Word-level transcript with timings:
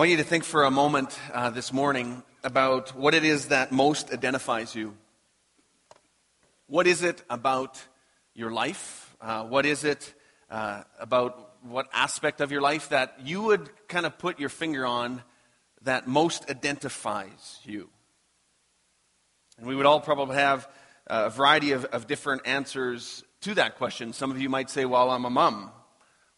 I 0.00 0.02
want 0.02 0.12
you 0.12 0.16
to 0.16 0.24
think 0.24 0.44
for 0.44 0.64
a 0.64 0.70
moment 0.70 1.18
uh, 1.30 1.50
this 1.50 1.74
morning 1.74 2.22
about 2.42 2.96
what 2.96 3.12
it 3.12 3.22
is 3.22 3.48
that 3.48 3.70
most 3.70 4.10
identifies 4.10 4.74
you. 4.74 4.96
What 6.68 6.86
is 6.86 7.02
it 7.02 7.22
about 7.28 7.78
your 8.32 8.50
life? 8.50 9.14
Uh, 9.20 9.44
what 9.44 9.66
is 9.66 9.84
it 9.84 10.14
uh, 10.50 10.84
about 10.98 11.52
what 11.64 11.86
aspect 11.92 12.40
of 12.40 12.50
your 12.50 12.62
life 12.62 12.88
that 12.88 13.16
you 13.24 13.42
would 13.42 13.68
kind 13.88 14.06
of 14.06 14.16
put 14.16 14.40
your 14.40 14.48
finger 14.48 14.86
on 14.86 15.22
that 15.82 16.08
most 16.08 16.48
identifies 16.48 17.58
you? 17.64 17.90
And 19.58 19.66
we 19.66 19.76
would 19.76 19.84
all 19.84 20.00
probably 20.00 20.36
have 20.36 20.66
a 21.08 21.28
variety 21.28 21.72
of, 21.72 21.84
of 21.84 22.06
different 22.06 22.46
answers 22.46 23.22
to 23.42 23.54
that 23.56 23.76
question. 23.76 24.14
Some 24.14 24.30
of 24.30 24.40
you 24.40 24.48
might 24.48 24.70
say, 24.70 24.86
well, 24.86 25.10
I'm 25.10 25.26
a 25.26 25.30
mom. 25.30 25.72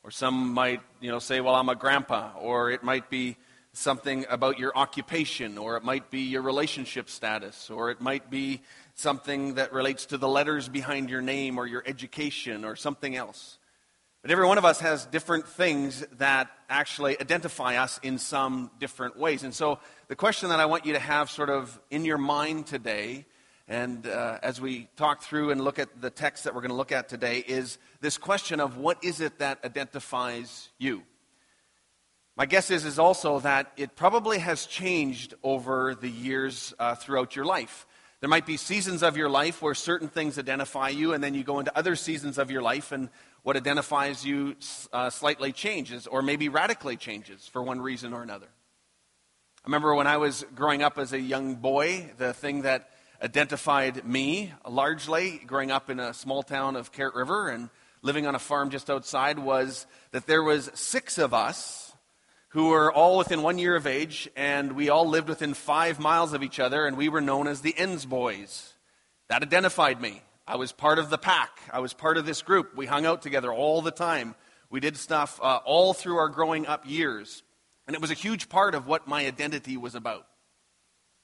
Or 0.02 0.10
some 0.10 0.52
might, 0.52 0.80
you 1.00 1.12
know, 1.12 1.20
say, 1.20 1.40
well, 1.40 1.54
I'm 1.54 1.68
a 1.68 1.76
grandpa. 1.76 2.32
Or 2.40 2.72
it 2.72 2.82
might 2.82 3.08
be 3.08 3.36
something 3.72 4.26
about 4.28 4.58
your 4.58 4.76
occupation. 4.76 5.58
Or 5.58 5.76
it 5.76 5.84
might 5.84 6.10
be 6.10 6.20
your 6.20 6.42
relationship 6.42 7.08
status. 7.08 7.70
Or 7.70 7.90
it 7.90 8.00
might 8.00 8.30
be 8.30 8.62
something 8.94 9.54
that 9.54 9.72
relates 9.72 10.06
to 10.06 10.18
the 10.18 10.28
letters 10.28 10.68
behind 10.68 11.10
your 11.10 11.22
name 11.22 11.58
or 11.58 11.66
your 11.66 11.82
education 11.86 12.64
or 12.64 12.76
something 12.76 13.16
else. 13.16 13.58
But 14.22 14.30
every 14.30 14.46
one 14.46 14.56
of 14.56 14.64
us 14.64 14.78
has 14.78 15.04
different 15.06 15.48
things 15.48 16.06
that 16.18 16.48
actually 16.70 17.20
identify 17.20 17.76
us 17.76 17.98
in 18.04 18.18
some 18.18 18.70
different 18.78 19.18
ways. 19.18 19.42
And 19.42 19.52
so 19.52 19.80
the 20.06 20.14
question 20.14 20.50
that 20.50 20.60
I 20.60 20.66
want 20.66 20.86
you 20.86 20.92
to 20.92 21.00
have 21.00 21.28
sort 21.28 21.50
of 21.50 21.80
in 21.90 22.04
your 22.04 22.18
mind 22.18 22.68
today, 22.68 23.26
and 23.66 24.06
uh, 24.06 24.38
as 24.40 24.60
we 24.60 24.88
talk 24.96 25.22
through 25.22 25.50
and 25.50 25.60
look 25.60 25.80
at 25.80 26.00
the 26.00 26.10
text 26.10 26.44
that 26.44 26.54
we're 26.54 26.60
going 26.60 26.70
to 26.70 26.76
look 26.76 26.92
at 26.92 27.08
today, 27.08 27.38
is 27.38 27.78
this 28.00 28.16
question 28.16 28.60
of 28.60 28.76
what 28.76 29.02
is 29.02 29.20
it 29.20 29.40
that 29.40 29.58
identifies 29.64 30.68
you? 30.78 31.02
My 32.34 32.46
guess 32.46 32.70
is, 32.70 32.86
is 32.86 32.98
also 32.98 33.40
that 33.40 33.70
it 33.76 33.94
probably 33.94 34.38
has 34.38 34.64
changed 34.64 35.34
over 35.42 35.94
the 35.94 36.08
years 36.08 36.72
uh, 36.78 36.94
throughout 36.94 37.36
your 37.36 37.44
life. 37.44 37.86
There 38.20 38.28
might 38.28 38.46
be 38.46 38.56
seasons 38.56 39.02
of 39.02 39.18
your 39.18 39.28
life 39.28 39.60
where 39.60 39.74
certain 39.74 40.08
things 40.08 40.38
identify 40.38 40.88
you, 40.88 41.12
and 41.12 41.22
then 41.22 41.34
you 41.34 41.44
go 41.44 41.58
into 41.58 41.76
other 41.76 41.94
seasons 41.94 42.38
of 42.38 42.50
your 42.50 42.62
life, 42.62 42.90
and 42.90 43.10
what 43.42 43.56
identifies 43.56 44.24
you 44.24 44.56
uh, 44.94 45.10
slightly 45.10 45.52
changes, 45.52 46.06
or 46.06 46.22
maybe 46.22 46.48
radically 46.48 46.96
changes 46.96 47.46
for 47.46 47.62
one 47.62 47.82
reason 47.82 48.14
or 48.14 48.22
another. 48.22 48.46
I 48.46 49.66
remember 49.66 49.94
when 49.94 50.06
I 50.06 50.16
was 50.16 50.46
growing 50.54 50.82
up 50.82 50.98
as 50.98 51.12
a 51.12 51.20
young 51.20 51.56
boy, 51.56 52.12
the 52.16 52.32
thing 52.32 52.62
that 52.62 52.88
identified 53.20 54.06
me 54.06 54.54
largely, 54.66 55.42
growing 55.46 55.70
up 55.70 55.90
in 55.90 56.00
a 56.00 56.14
small 56.14 56.42
town 56.42 56.76
of 56.76 56.92
Carrot 56.92 57.14
River 57.14 57.50
and 57.50 57.68
living 58.00 58.26
on 58.26 58.34
a 58.34 58.38
farm 58.38 58.70
just 58.70 58.88
outside, 58.88 59.38
was 59.38 59.86
that 60.12 60.26
there 60.26 60.42
was 60.42 60.70
six 60.74 61.18
of 61.18 61.34
us 61.34 61.81
who 62.52 62.68
were 62.68 62.92
all 62.92 63.16
within 63.16 63.42
one 63.42 63.58
year 63.58 63.76
of 63.76 63.86
age, 63.86 64.28
and 64.36 64.72
we 64.72 64.90
all 64.90 65.08
lived 65.08 65.28
within 65.28 65.54
five 65.54 65.98
miles 65.98 66.34
of 66.34 66.42
each 66.42 66.60
other, 66.60 66.86
and 66.86 66.98
we 66.98 67.08
were 67.08 67.22
known 67.22 67.48
as 67.48 67.62
the 67.62 67.76
Enns 67.78 68.04
Boys. 68.04 68.74
That 69.28 69.42
identified 69.42 70.00
me. 70.00 70.22
I 70.46 70.56
was 70.56 70.70
part 70.70 70.98
of 70.98 71.08
the 71.08 71.16
pack. 71.16 71.60
I 71.72 71.80
was 71.80 71.94
part 71.94 72.18
of 72.18 72.26
this 72.26 72.42
group. 72.42 72.76
We 72.76 72.84
hung 72.84 73.06
out 73.06 73.22
together 73.22 73.50
all 73.50 73.80
the 73.80 73.90
time. 73.90 74.34
We 74.68 74.80
did 74.80 74.98
stuff 74.98 75.40
uh, 75.42 75.60
all 75.64 75.94
through 75.94 76.18
our 76.18 76.28
growing 76.28 76.66
up 76.66 76.84
years. 76.86 77.42
And 77.86 77.94
it 77.94 78.02
was 78.02 78.10
a 78.10 78.14
huge 78.14 78.50
part 78.50 78.74
of 78.74 78.86
what 78.86 79.08
my 79.08 79.26
identity 79.26 79.76
was 79.76 79.94
about 79.94 80.26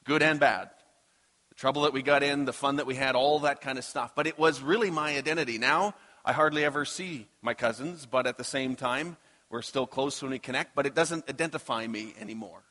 good 0.04 0.22
and 0.22 0.40
bad. 0.40 0.70
The 1.50 1.54
trouble 1.56 1.82
that 1.82 1.92
we 1.92 2.00
got 2.00 2.22
in, 2.22 2.46
the 2.46 2.52
fun 2.54 2.76
that 2.76 2.86
we 2.86 2.94
had, 2.94 3.14
all 3.14 3.40
that 3.40 3.60
kind 3.60 3.76
of 3.76 3.84
stuff. 3.84 4.14
But 4.14 4.26
it 4.26 4.38
was 4.38 4.62
really 4.62 4.90
my 4.90 5.18
identity. 5.18 5.58
Now, 5.58 5.94
I 6.24 6.32
hardly 6.32 6.64
ever 6.64 6.86
see 6.86 7.28
my 7.42 7.52
cousins, 7.52 8.06
but 8.06 8.26
at 8.26 8.38
the 8.38 8.44
same 8.44 8.74
time, 8.74 9.18
we're 9.50 9.62
still 9.62 9.86
close 9.86 10.20
when 10.22 10.30
we 10.30 10.38
connect, 10.38 10.74
but 10.74 10.86
it 10.86 10.94
doesn't 10.94 11.28
identify 11.28 11.86
me 11.86 12.14
anymore. 12.20 12.62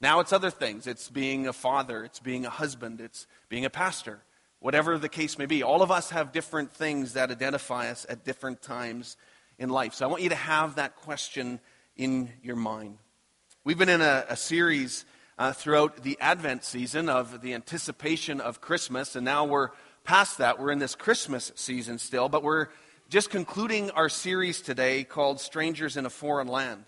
Now 0.00 0.20
it's 0.20 0.32
other 0.32 0.50
things. 0.50 0.86
It's 0.86 1.08
being 1.08 1.46
a 1.46 1.52
father, 1.52 2.04
it's 2.04 2.20
being 2.20 2.44
a 2.44 2.50
husband, 2.50 3.00
it's 3.00 3.26
being 3.48 3.64
a 3.64 3.70
pastor, 3.70 4.22
whatever 4.58 4.98
the 4.98 5.08
case 5.08 5.38
may 5.38 5.46
be. 5.46 5.62
All 5.62 5.80
of 5.80 5.90
us 5.90 6.10
have 6.10 6.32
different 6.32 6.72
things 6.72 7.14
that 7.14 7.30
identify 7.30 7.88
us 7.90 8.04
at 8.08 8.24
different 8.24 8.62
times 8.62 9.16
in 9.58 9.68
life. 9.68 9.94
So 9.94 10.04
I 10.04 10.08
want 10.08 10.22
you 10.22 10.30
to 10.30 10.34
have 10.34 10.74
that 10.74 10.96
question 10.96 11.60
in 11.96 12.30
your 12.42 12.56
mind. 12.56 12.98
We've 13.64 13.78
been 13.78 13.88
in 13.88 14.00
a, 14.00 14.24
a 14.28 14.36
series 14.36 15.04
uh, 15.38 15.52
throughout 15.52 16.02
the 16.02 16.18
Advent 16.20 16.64
season 16.64 17.08
of 17.08 17.40
the 17.40 17.54
anticipation 17.54 18.40
of 18.40 18.60
Christmas, 18.60 19.14
and 19.14 19.24
now 19.24 19.44
we're 19.44 19.68
past 20.04 20.38
that. 20.38 20.58
We're 20.58 20.72
in 20.72 20.80
this 20.80 20.96
Christmas 20.96 21.52
season 21.54 21.98
still, 21.98 22.28
but 22.28 22.42
we're 22.42 22.66
just 23.12 23.28
concluding 23.28 23.90
our 23.90 24.08
series 24.08 24.62
today 24.62 25.04
called 25.04 25.38
Strangers 25.38 25.98
in 25.98 26.06
a 26.06 26.08
Foreign 26.08 26.48
Land. 26.48 26.82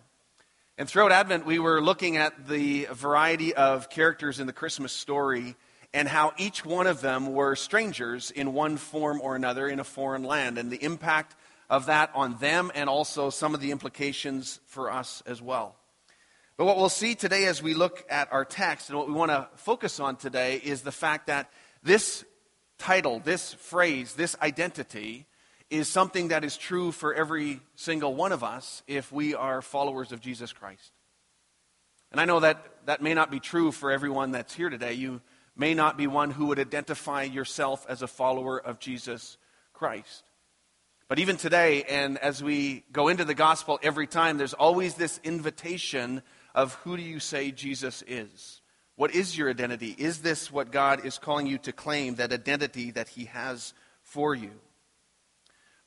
And 0.78 0.88
throughout 0.88 1.12
Advent, 1.12 1.44
we 1.44 1.58
were 1.58 1.82
looking 1.82 2.16
at 2.16 2.48
the 2.48 2.88
variety 2.90 3.54
of 3.54 3.90
characters 3.90 4.40
in 4.40 4.46
the 4.46 4.52
Christmas 4.54 4.94
story 4.94 5.54
and 5.92 6.08
how 6.08 6.32
each 6.38 6.64
one 6.64 6.86
of 6.86 7.02
them 7.02 7.34
were 7.34 7.54
strangers 7.54 8.30
in 8.30 8.54
one 8.54 8.78
form 8.78 9.20
or 9.20 9.36
another 9.36 9.68
in 9.68 9.80
a 9.80 9.84
foreign 9.84 10.22
land, 10.22 10.56
and 10.56 10.70
the 10.70 10.82
impact 10.82 11.36
of 11.68 11.84
that 11.86 12.10
on 12.14 12.38
them 12.38 12.72
and 12.74 12.88
also 12.88 13.28
some 13.28 13.54
of 13.54 13.60
the 13.60 13.70
implications 13.70 14.60
for 14.64 14.90
us 14.90 15.22
as 15.26 15.42
well. 15.42 15.76
But 16.56 16.64
what 16.64 16.78
we'll 16.78 16.88
see 16.88 17.14
today 17.14 17.44
as 17.44 17.62
we 17.62 17.74
look 17.74 18.02
at 18.08 18.32
our 18.32 18.46
text 18.46 18.88
and 18.88 18.98
what 18.98 19.08
we 19.08 19.12
want 19.12 19.30
to 19.30 19.46
focus 19.56 20.00
on 20.00 20.16
today 20.16 20.56
is 20.56 20.80
the 20.80 20.90
fact 20.90 21.26
that 21.26 21.52
this 21.82 22.24
title, 22.78 23.20
this 23.22 23.52
phrase, 23.52 24.14
this 24.14 24.34
identity 24.40 25.26
is 25.74 25.88
something 25.88 26.28
that 26.28 26.44
is 26.44 26.56
true 26.56 26.92
for 26.92 27.12
every 27.12 27.60
single 27.74 28.14
one 28.14 28.32
of 28.32 28.44
us 28.44 28.82
if 28.86 29.10
we 29.12 29.34
are 29.34 29.60
followers 29.60 30.12
of 30.12 30.20
Jesus 30.20 30.52
Christ. 30.52 30.92
And 32.12 32.20
I 32.20 32.24
know 32.24 32.40
that 32.40 32.64
that 32.86 33.02
may 33.02 33.14
not 33.14 33.30
be 33.30 33.40
true 33.40 33.72
for 33.72 33.90
everyone 33.90 34.32
that's 34.32 34.54
here 34.54 34.70
today. 34.70 34.92
You 34.92 35.20
may 35.56 35.74
not 35.74 35.96
be 35.96 36.06
one 36.06 36.30
who 36.30 36.46
would 36.46 36.58
identify 36.58 37.22
yourself 37.22 37.86
as 37.88 38.02
a 38.02 38.06
follower 38.06 38.58
of 38.60 38.78
Jesus 38.78 39.36
Christ. 39.72 40.22
But 41.08 41.18
even 41.18 41.36
today, 41.36 41.82
and 41.82 42.18
as 42.18 42.42
we 42.42 42.84
go 42.92 43.08
into 43.08 43.24
the 43.24 43.34
gospel 43.34 43.78
every 43.82 44.06
time, 44.06 44.38
there's 44.38 44.54
always 44.54 44.94
this 44.94 45.20
invitation 45.24 46.22
of 46.54 46.74
who 46.74 46.96
do 46.96 47.02
you 47.02 47.20
say 47.20 47.50
Jesus 47.50 48.02
is? 48.06 48.60
What 48.96 49.14
is 49.14 49.36
your 49.36 49.50
identity? 49.50 49.94
Is 49.98 50.22
this 50.22 50.52
what 50.52 50.70
God 50.70 51.04
is 51.04 51.18
calling 51.18 51.46
you 51.46 51.58
to 51.58 51.72
claim, 51.72 52.14
that 52.14 52.32
identity 52.32 52.92
that 52.92 53.08
He 53.08 53.24
has 53.26 53.74
for 54.02 54.34
you? 54.34 54.52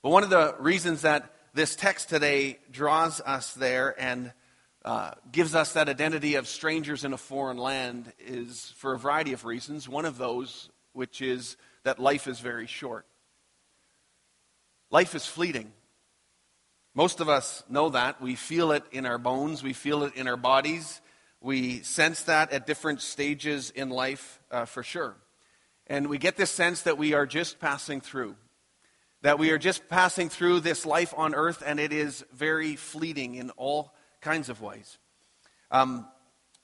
But 0.08 0.12
one 0.12 0.24
of 0.24 0.30
the 0.30 0.56
reasons 0.60 1.02
that 1.02 1.34
this 1.54 1.76
text 1.76 2.08
today 2.08 2.60
draws 2.72 3.20
us 3.20 3.54
there 3.54 3.94
and 4.00 4.32
uh, 4.86 5.12
gives 5.34 5.54
us 5.54 5.74
that 5.74 5.90
identity 5.90 6.36
of 6.36 6.48
strangers 6.48 7.04
in 7.04 7.12
a 7.12 7.18
foreign 7.18 7.58
land 7.58 8.14
is 8.18 8.74
for 8.78 8.94
a 8.94 8.98
variety 8.98 9.34
of 9.34 9.44
reasons. 9.44 9.90
One 9.90 10.06
of 10.06 10.18
those, 10.18 10.70
which 10.94 11.22
is 11.22 11.58
that 11.84 12.00
life 12.00 12.26
is 12.26 12.40
very 12.40 12.68
short. 12.68 13.06
Life 14.92 15.14
is 15.14 15.26
fleeting. 15.26 15.74
Most 16.96 17.20
of 17.20 17.28
us 17.28 17.66
know 17.68 17.90
that. 17.90 18.22
We 18.22 18.36
feel 18.36 18.72
it 18.72 18.86
in 18.94 19.06
our 19.06 19.18
bones, 19.18 19.62
we 19.62 19.74
feel 19.74 20.04
it 20.04 20.16
in 20.16 20.30
our 20.30 20.38
bodies. 20.38 21.02
We 21.42 21.82
sense 21.82 22.24
that 22.24 22.54
at 22.54 22.66
different 22.66 23.02
stages 23.02 23.72
in 23.72 23.90
life 23.90 24.40
uh, 24.52 24.64
for 24.64 24.84
sure. 24.84 25.18
And 25.86 26.08
we 26.08 26.18
get 26.18 26.38
this 26.38 26.50
sense 26.50 26.84
that 26.84 26.98
we 26.98 27.14
are 27.14 27.26
just 27.26 27.60
passing 27.60 28.00
through, 28.00 28.38
that 29.22 29.40
we 29.40 29.52
are 29.52 29.58
just 29.58 29.90
passing 29.90 30.30
through 30.30 30.60
this 30.60 30.86
life 30.86 31.14
on 31.18 31.34
earth, 31.34 31.64
and 31.66 31.80
it 31.80 31.92
is 31.92 32.24
very 32.34 32.76
fleeting 32.76 33.36
in 33.36 33.50
all 33.52 33.94
kinds 34.22 34.50
of 34.50 34.62
ways. 34.62 34.98
Um, 35.72 36.08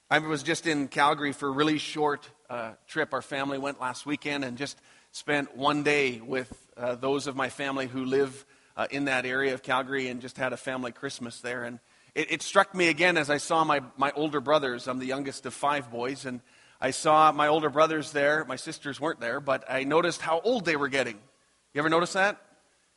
I 0.09 0.19
was 0.19 0.43
just 0.43 0.67
in 0.67 0.87
Calgary 0.87 1.33
for 1.33 1.47
a 1.47 1.51
really 1.51 1.79
short 1.79 2.29
uh, 2.49 2.73
trip. 2.87 3.13
Our 3.13 3.21
family 3.21 3.57
went 3.57 3.81
last 3.81 4.05
weekend 4.05 4.45
and 4.45 4.57
just 4.57 4.77
spent 5.11 5.57
one 5.57 5.83
day 5.83 6.19
with 6.19 6.51
uh, 6.77 6.95
those 6.95 7.27
of 7.27 7.35
my 7.35 7.49
family 7.49 7.87
who 7.87 8.05
live 8.05 8.45
uh, 8.77 8.87
in 8.91 9.05
that 9.05 9.25
area 9.25 9.53
of 9.53 9.63
Calgary 9.63 10.07
and 10.07 10.21
just 10.21 10.37
had 10.37 10.53
a 10.53 10.57
family 10.57 10.91
Christmas 10.91 11.39
there. 11.41 11.63
And 11.63 11.79
it, 12.15 12.31
it, 12.31 12.41
struck 12.41 12.75
me 12.75 12.89
again 12.89 13.17
as 13.17 13.29
I 13.29 13.37
saw 13.37 13.63
my, 13.63 13.81
my 13.97 14.11
older 14.11 14.39
brothers. 14.39 14.87
I'm 14.87 14.99
the 14.99 15.05
youngest 15.05 15.45
of 15.45 15.53
five 15.53 15.91
boys, 15.91 16.25
and 16.25 16.41
I 16.79 16.91
saw 16.91 17.31
my 17.31 17.47
older 17.47 17.69
brothers 17.69 18.11
there. 18.11 18.45
My 18.45 18.55
sisters 18.55 18.99
weren't 18.99 19.19
there, 19.19 19.39
but 19.39 19.63
I 19.69 19.83
noticed 19.83 20.21
how 20.21 20.41
old 20.41 20.65
they 20.65 20.75
were 20.75 20.89
getting. 20.89 21.19
You 21.73 21.79
ever 21.79 21.89
notice 21.89 22.13
that? 22.13 22.39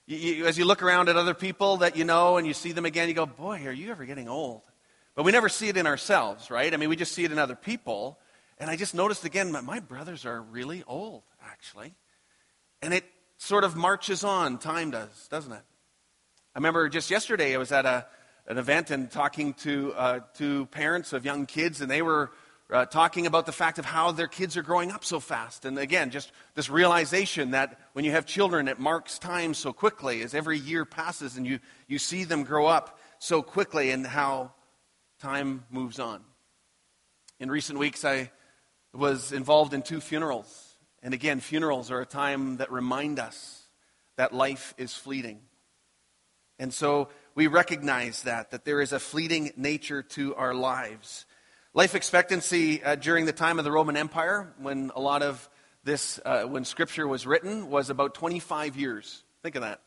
You, 0.06 0.18
you, 0.18 0.46
as 0.46 0.58
you 0.58 0.66
look 0.66 0.82
around 0.82 1.08
at 1.08 1.16
other 1.16 1.32
people 1.32 1.78
that 1.78 1.96
you 1.96 2.04
know 2.04 2.36
and 2.36 2.46
you 2.46 2.52
see 2.52 2.72
them 2.72 2.84
again, 2.84 3.08
you 3.08 3.14
go, 3.14 3.24
boy, 3.24 3.64
are 3.64 3.72
you 3.72 3.90
ever 3.90 4.04
getting 4.04 4.28
old? 4.28 4.60
But 5.14 5.24
we 5.24 5.32
never 5.32 5.48
see 5.48 5.68
it 5.68 5.78
in 5.78 5.86
ourselves, 5.86 6.50
right? 6.50 6.72
I 6.72 6.76
mean, 6.76 6.90
we 6.90 6.96
just 6.96 7.12
see 7.12 7.24
it 7.24 7.32
in 7.32 7.38
other 7.38 7.56
people. 7.56 8.18
And 8.58 8.68
I 8.68 8.76
just 8.76 8.94
noticed 8.94 9.24
again, 9.24 9.50
my, 9.50 9.62
my 9.62 9.80
brothers 9.80 10.26
are 10.26 10.42
really 10.42 10.84
old, 10.86 11.22
actually. 11.42 11.94
And 12.82 12.92
it 12.92 13.04
sort 13.38 13.64
of 13.64 13.76
marches 13.76 14.24
on. 14.24 14.58
Time 14.58 14.90
does, 14.90 15.26
doesn't 15.28 15.52
it? 15.52 15.62
I 16.54 16.58
remember 16.58 16.90
just 16.90 17.10
yesterday 17.10 17.54
I 17.54 17.58
was 17.58 17.72
at 17.72 17.86
a, 17.86 18.06
an 18.46 18.58
event 18.58 18.90
and 18.90 19.10
talking 19.10 19.54
to, 19.54 19.94
uh, 19.94 20.20
to 20.34 20.66
parents 20.66 21.14
of 21.14 21.24
young 21.24 21.46
kids, 21.46 21.80
and 21.80 21.90
they 21.90 22.02
were 22.02 22.30
uh, 22.70 22.84
talking 22.84 23.26
about 23.26 23.46
the 23.46 23.52
fact 23.52 23.78
of 23.78 23.84
how 23.84 24.10
their 24.10 24.26
kids 24.26 24.56
are 24.56 24.62
growing 24.62 24.90
up 24.90 25.04
so 25.04 25.20
fast. 25.20 25.64
And 25.64 25.78
again, 25.78 26.10
just 26.10 26.32
this 26.54 26.68
realization 26.68 27.52
that 27.52 27.78
when 27.92 28.04
you 28.04 28.10
have 28.10 28.26
children, 28.26 28.66
it 28.68 28.78
marks 28.78 29.18
time 29.18 29.54
so 29.54 29.72
quickly 29.72 30.22
as 30.22 30.34
every 30.34 30.58
year 30.58 30.84
passes 30.84 31.36
and 31.36 31.46
you, 31.46 31.60
you 31.86 31.98
see 31.98 32.24
them 32.24 32.42
grow 32.42 32.66
up 32.66 32.98
so 33.18 33.42
quickly 33.42 33.90
and 33.90 34.06
how 34.06 34.52
time 35.20 35.64
moves 35.70 35.98
on. 35.98 36.22
In 37.38 37.50
recent 37.50 37.78
weeks, 37.78 38.04
I 38.04 38.30
was 38.92 39.32
involved 39.32 39.74
in 39.74 39.82
two 39.82 40.00
funerals. 40.00 40.74
And 41.02 41.14
again, 41.14 41.40
funerals 41.40 41.90
are 41.90 42.00
a 42.00 42.06
time 42.06 42.56
that 42.56 42.72
remind 42.72 43.20
us 43.20 43.62
that 44.16 44.34
life 44.34 44.74
is 44.76 44.94
fleeting. 44.94 45.40
And 46.58 46.72
so 46.72 47.10
we 47.34 47.46
recognize 47.46 48.22
that, 48.22 48.50
that 48.50 48.64
there 48.64 48.80
is 48.80 48.92
a 48.92 48.98
fleeting 48.98 49.52
nature 49.56 50.02
to 50.02 50.34
our 50.34 50.54
lives. 50.54 51.26
Life 51.76 51.94
expectancy 51.94 52.82
uh, 52.82 52.94
during 52.94 53.26
the 53.26 53.34
time 53.34 53.58
of 53.58 53.66
the 53.66 53.70
Roman 53.70 53.98
Empire, 53.98 54.50
when 54.60 54.90
a 54.96 55.00
lot 55.00 55.22
of 55.22 55.46
this, 55.84 56.18
uh, 56.24 56.44
when 56.44 56.64
scripture 56.64 57.06
was 57.06 57.26
written, 57.26 57.68
was 57.68 57.90
about 57.90 58.14
25 58.14 58.76
years. 58.76 59.22
Think 59.42 59.56
of 59.56 59.60
that. 59.60 59.82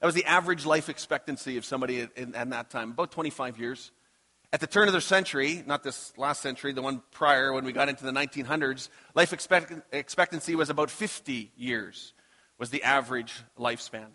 That 0.00 0.06
was 0.06 0.14
the 0.14 0.26
average 0.26 0.66
life 0.66 0.90
expectancy 0.90 1.56
of 1.56 1.64
somebody 1.64 2.02
at, 2.02 2.10
in, 2.14 2.34
at 2.34 2.50
that 2.50 2.68
time, 2.68 2.90
about 2.90 3.10
25 3.12 3.58
years. 3.58 3.90
At 4.52 4.60
the 4.60 4.66
turn 4.66 4.86
of 4.86 4.92
the 4.92 5.00
century, 5.00 5.64
not 5.66 5.82
this 5.82 6.12
last 6.18 6.42
century, 6.42 6.74
the 6.74 6.82
one 6.82 7.00
prior, 7.10 7.54
when 7.54 7.64
we 7.64 7.72
got 7.72 7.88
into 7.88 8.04
the 8.04 8.12
1900s, 8.12 8.90
life 9.14 9.32
expect, 9.32 9.72
expectancy 9.92 10.54
was 10.54 10.68
about 10.68 10.90
50 10.90 11.52
years, 11.56 12.12
was 12.58 12.68
the 12.68 12.82
average 12.82 13.32
lifespan. 13.58 14.08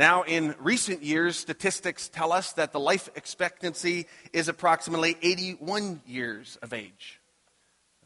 Now, 0.00 0.22
in 0.22 0.54
recent 0.60 1.02
years, 1.02 1.36
statistics 1.36 2.08
tell 2.08 2.32
us 2.32 2.54
that 2.54 2.72
the 2.72 2.80
life 2.80 3.10
expectancy 3.16 4.06
is 4.32 4.48
approximately 4.48 5.14
81 5.20 6.00
years 6.06 6.56
of 6.62 6.72
age. 6.72 7.20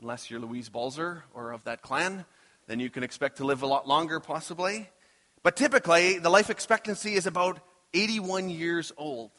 Unless 0.00 0.28
you're 0.28 0.40
Louise 0.40 0.68
Balzer 0.68 1.22
or 1.34 1.52
of 1.52 1.62
that 1.62 1.82
clan, 1.82 2.24
then 2.66 2.80
you 2.80 2.90
can 2.90 3.04
expect 3.04 3.36
to 3.36 3.44
live 3.44 3.62
a 3.62 3.68
lot 3.68 3.86
longer, 3.86 4.18
possibly. 4.18 4.90
But 5.44 5.54
typically, 5.54 6.18
the 6.18 6.30
life 6.30 6.50
expectancy 6.50 7.14
is 7.14 7.28
about 7.28 7.60
81 7.92 8.50
years 8.50 8.90
old. 8.96 9.30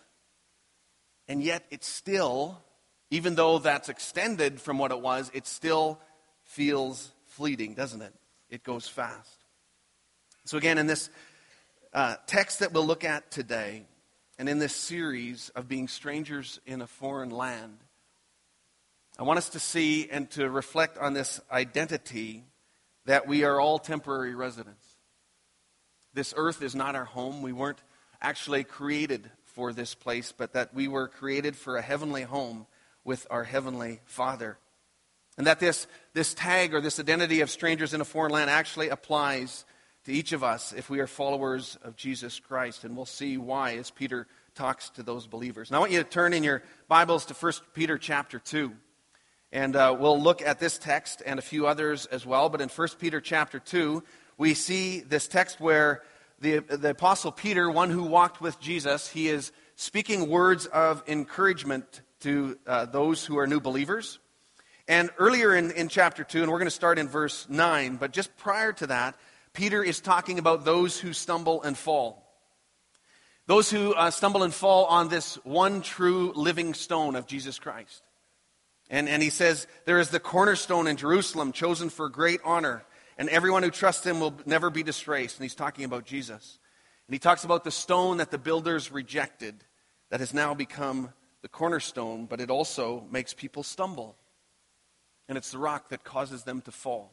And 1.28 1.44
yet, 1.44 1.66
it's 1.72 1.88
still, 1.88 2.64
even 3.12 3.36
though 3.36 3.60
that's 3.60 3.90
extended 3.90 4.62
from 4.62 4.78
what 4.78 4.92
it 4.92 5.02
was, 5.02 5.30
it 5.34 5.46
still 5.46 6.00
feels 6.46 7.12
fleeting, 7.26 7.74
doesn't 7.74 8.02
it? 8.02 8.14
It 8.50 8.64
goes 8.64 8.88
fast. 8.88 9.44
So, 10.46 10.58
again, 10.58 10.78
in 10.78 10.88
this 10.88 11.10
uh, 11.96 12.18
text 12.28 12.60
that 12.60 12.74
we'll 12.74 12.86
look 12.86 13.06
at 13.06 13.32
today, 13.32 13.86
and 14.38 14.50
in 14.50 14.60
this 14.60 14.76
series 14.76 15.50
of 15.56 15.70
being 15.70 15.88
strangers 15.88 16.60
in 16.66 16.82
a 16.82 16.88
foreign 16.88 17.30
land, 17.30 17.78
I 19.18 19.24
want 19.24 19.38
us 19.38 19.50
to 19.52 19.60
see 19.62 20.10
and 20.10 20.30
to 20.32 20.50
reflect 20.50 20.98
on 20.98 21.14
this 21.14 21.40
identity 21.50 22.44
that 23.06 23.28
we 23.28 23.46
are 23.46 23.62
all 23.62 23.80
temporary 23.80 24.36
residents. 24.36 24.86
This 26.14 26.34
earth 26.36 26.62
is 26.62 26.76
not 26.76 26.96
our 26.96 27.06
home. 27.06 27.42
We 27.42 27.54
weren't 27.54 27.82
actually 28.22 28.66
created 28.66 29.32
for 29.46 29.72
this 29.72 29.96
place, 29.96 30.34
but 30.34 30.52
that 30.52 30.74
we 30.74 30.90
were 30.90 31.08
created 31.08 31.56
for 31.56 31.78
a 31.78 31.82
heavenly 31.82 32.24
home 32.24 32.68
with 33.06 33.26
our 33.30 33.46
heavenly 33.46 34.02
Father. 34.04 34.58
And 35.38 35.48
that 35.48 35.62
this, 35.62 35.88
this 36.14 36.34
tag 36.34 36.74
or 36.74 36.82
this 36.82 37.00
identity 37.00 37.40
of 37.40 37.50
strangers 37.50 37.94
in 37.94 38.02
a 38.02 38.06
foreign 38.06 38.34
land 38.34 38.50
actually 38.50 38.90
applies 38.90 39.64
to 40.06 40.14
each 40.14 40.32
of 40.32 40.44
us 40.44 40.72
if 40.72 40.90
we 40.90 41.00
are 41.00 41.08
followers 41.08 41.78
of 41.84 41.96
Jesus 41.96 42.40
Christ. 42.40 42.84
And 42.84 42.96
we'll 42.96 43.06
see 43.06 43.38
why 43.38 43.76
as 43.78 43.92
Peter 43.92 44.28
talks 44.54 44.90
to 44.92 45.04
those 45.04 45.28
believers. 45.28 45.72
Now 45.72 45.78
I 45.78 45.80
want 45.82 45.92
you 45.92 46.04
to 46.04 46.10
turn 46.10 46.34
in 46.34 46.44
your 46.44 46.64
Bibles 46.88 47.26
to 47.26 47.34
1 47.34 47.54
Peter 47.74 47.98
chapter 47.98 48.40
2. 48.40 48.72
And 49.52 49.76
uh, 49.76 49.96
we'll 50.00 50.22
look 50.22 50.42
at 50.42 50.60
this 50.60 50.78
text 50.78 51.24
and 51.26 51.40
a 51.40 51.42
few 51.42 51.68
others 51.68 52.06
as 52.06 52.26
well. 52.26 52.50
But 52.50 52.62
in 52.62 52.70
1 52.70 52.88
Peter 53.00 53.20
chapter 53.20 53.60
2, 53.60 54.04
we 54.38 54.54
see 54.54 55.00
this 55.00 55.28
text 55.28 55.60
where 55.60 56.04
the, 56.40 56.60
the 56.60 56.92
Apostle 56.92 57.32
Peter, 57.32 57.70
one 57.70 57.90
who 57.90 58.04
walked 58.04 58.42
with 58.42 58.60
Jesus, 58.60 59.10
he 59.10 59.28
is 59.28 59.52
speaking 59.76 60.30
words 60.30 60.68
of 60.68 61.04
encouragement 61.08 62.02
to 62.22 62.58
uh, 62.68 62.86
those 62.86 63.26
who 63.26 63.38
are 63.38 63.48
new 63.48 63.60
believers. 63.60 64.20
And 64.88 65.10
earlier 65.18 65.56
in, 65.56 65.72
in 65.72 65.88
chapter 65.88 66.24
2, 66.24 66.44
and 66.44 66.52
we're 66.52 66.60
going 66.60 66.68
to 66.68 66.72
start 66.72 67.00
in 67.00 67.08
verse 67.08 67.48
9, 67.50 67.96
but 67.96 68.12
just 68.12 68.36
prior 68.38 68.72
to 68.74 68.88
that, 68.88 69.16
Peter 69.56 69.84
is 69.84 70.00
talking 70.00 70.38
about 70.38 70.66
those 70.66 71.00
who 71.00 71.14
stumble 71.14 71.64
and 71.64 71.78
fall. 71.78 72.22
Those 73.48 73.70
who 73.70 73.94
uh, 73.94 74.12
stumble 74.12 74.44
and 74.44 74.54
fall 74.54 74.86
on 74.86 75.10
this 75.10 75.36
one 75.44 75.82
true 75.82 76.32
living 76.36 76.74
stone 76.74 77.16
of 77.16 77.28
Jesus 77.28 77.58
Christ. 77.58 78.04
And, 78.90 79.10
and 79.10 79.24
he 79.24 79.30
says, 79.32 79.66
There 79.86 80.00
is 80.00 80.10
the 80.10 80.20
cornerstone 80.20 80.88
in 80.88 80.98
Jerusalem, 80.98 81.52
chosen 81.52 81.90
for 81.90 82.10
great 82.10 82.40
honor 82.44 82.84
and 83.18 83.30
everyone 83.30 83.64
who 83.64 83.72
trusts 83.72 84.06
him 84.06 84.20
will 84.20 84.36
never 84.46 84.70
be 84.70 84.84
disgraced. 84.84 85.38
And 85.38 85.44
he's 85.44 85.56
talking 85.56 85.86
about 85.86 86.06
Jesus. 86.06 86.60
And 87.08 87.14
he 87.14 87.20
talks 87.20 87.44
about 87.44 87.64
the 87.64 87.72
stone 87.72 88.18
that 88.18 88.32
the 88.32 88.38
builders 88.38 88.92
rejected 88.92 89.64
that 90.10 90.20
has 90.20 90.34
now 90.34 90.54
become 90.54 91.14
the 91.42 91.48
cornerstone, 91.48 92.26
but 92.26 92.42
it 92.42 92.50
also 92.50 93.06
makes 93.12 93.34
people 93.34 93.64
stumble. 93.64 94.18
And 95.30 95.38
it's 95.38 95.52
the 95.52 95.58
rock 95.58 95.90
that 95.90 96.04
causes 96.04 96.44
them 96.44 96.62
to 96.62 96.72
fall. 96.72 97.12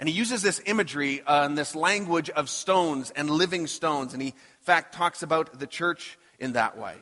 And 0.00 0.08
he 0.08 0.14
uses 0.16 0.42
this 0.42 0.60
imagery 0.66 1.22
uh, 1.22 1.44
and 1.44 1.56
this 1.56 1.76
language 1.76 2.28
of 2.30 2.50
stones 2.50 3.12
and 3.14 3.30
living 3.30 3.68
stones. 3.68 4.12
And 4.12 4.20
he, 4.20 4.28
in 4.30 4.34
fact, 4.62 4.94
talks 4.94 5.22
about 5.22 5.60
the 5.60 5.68
church 5.68 6.18
in 6.40 6.54
that 6.54 6.76
way. 6.76 6.96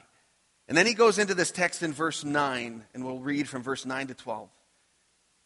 And 0.68 0.76
then 0.76 0.84
he 0.84 0.92
goes 0.92 1.18
into 1.18 1.34
this 1.34 1.50
text 1.50 1.82
in 1.82 1.94
verse 1.94 2.24
9, 2.24 2.84
and 2.92 3.04
we'll 3.04 3.20
read 3.20 3.48
from 3.48 3.62
verse 3.62 3.86
9 3.86 4.08
to 4.08 4.14
12. 4.14 4.50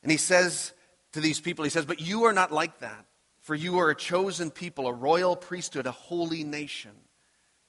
And 0.02 0.10
he 0.10 0.18
says, 0.18 0.72
to 1.12 1.20
these 1.20 1.40
people. 1.40 1.64
He 1.64 1.70
says, 1.70 1.84
But 1.84 2.00
you 2.00 2.24
are 2.24 2.32
not 2.32 2.52
like 2.52 2.80
that, 2.80 3.06
for 3.40 3.54
you 3.54 3.78
are 3.78 3.90
a 3.90 3.96
chosen 3.96 4.50
people, 4.50 4.86
a 4.86 4.92
royal 4.92 5.36
priesthood, 5.36 5.86
a 5.86 5.92
holy 5.92 6.44
nation, 6.44 6.92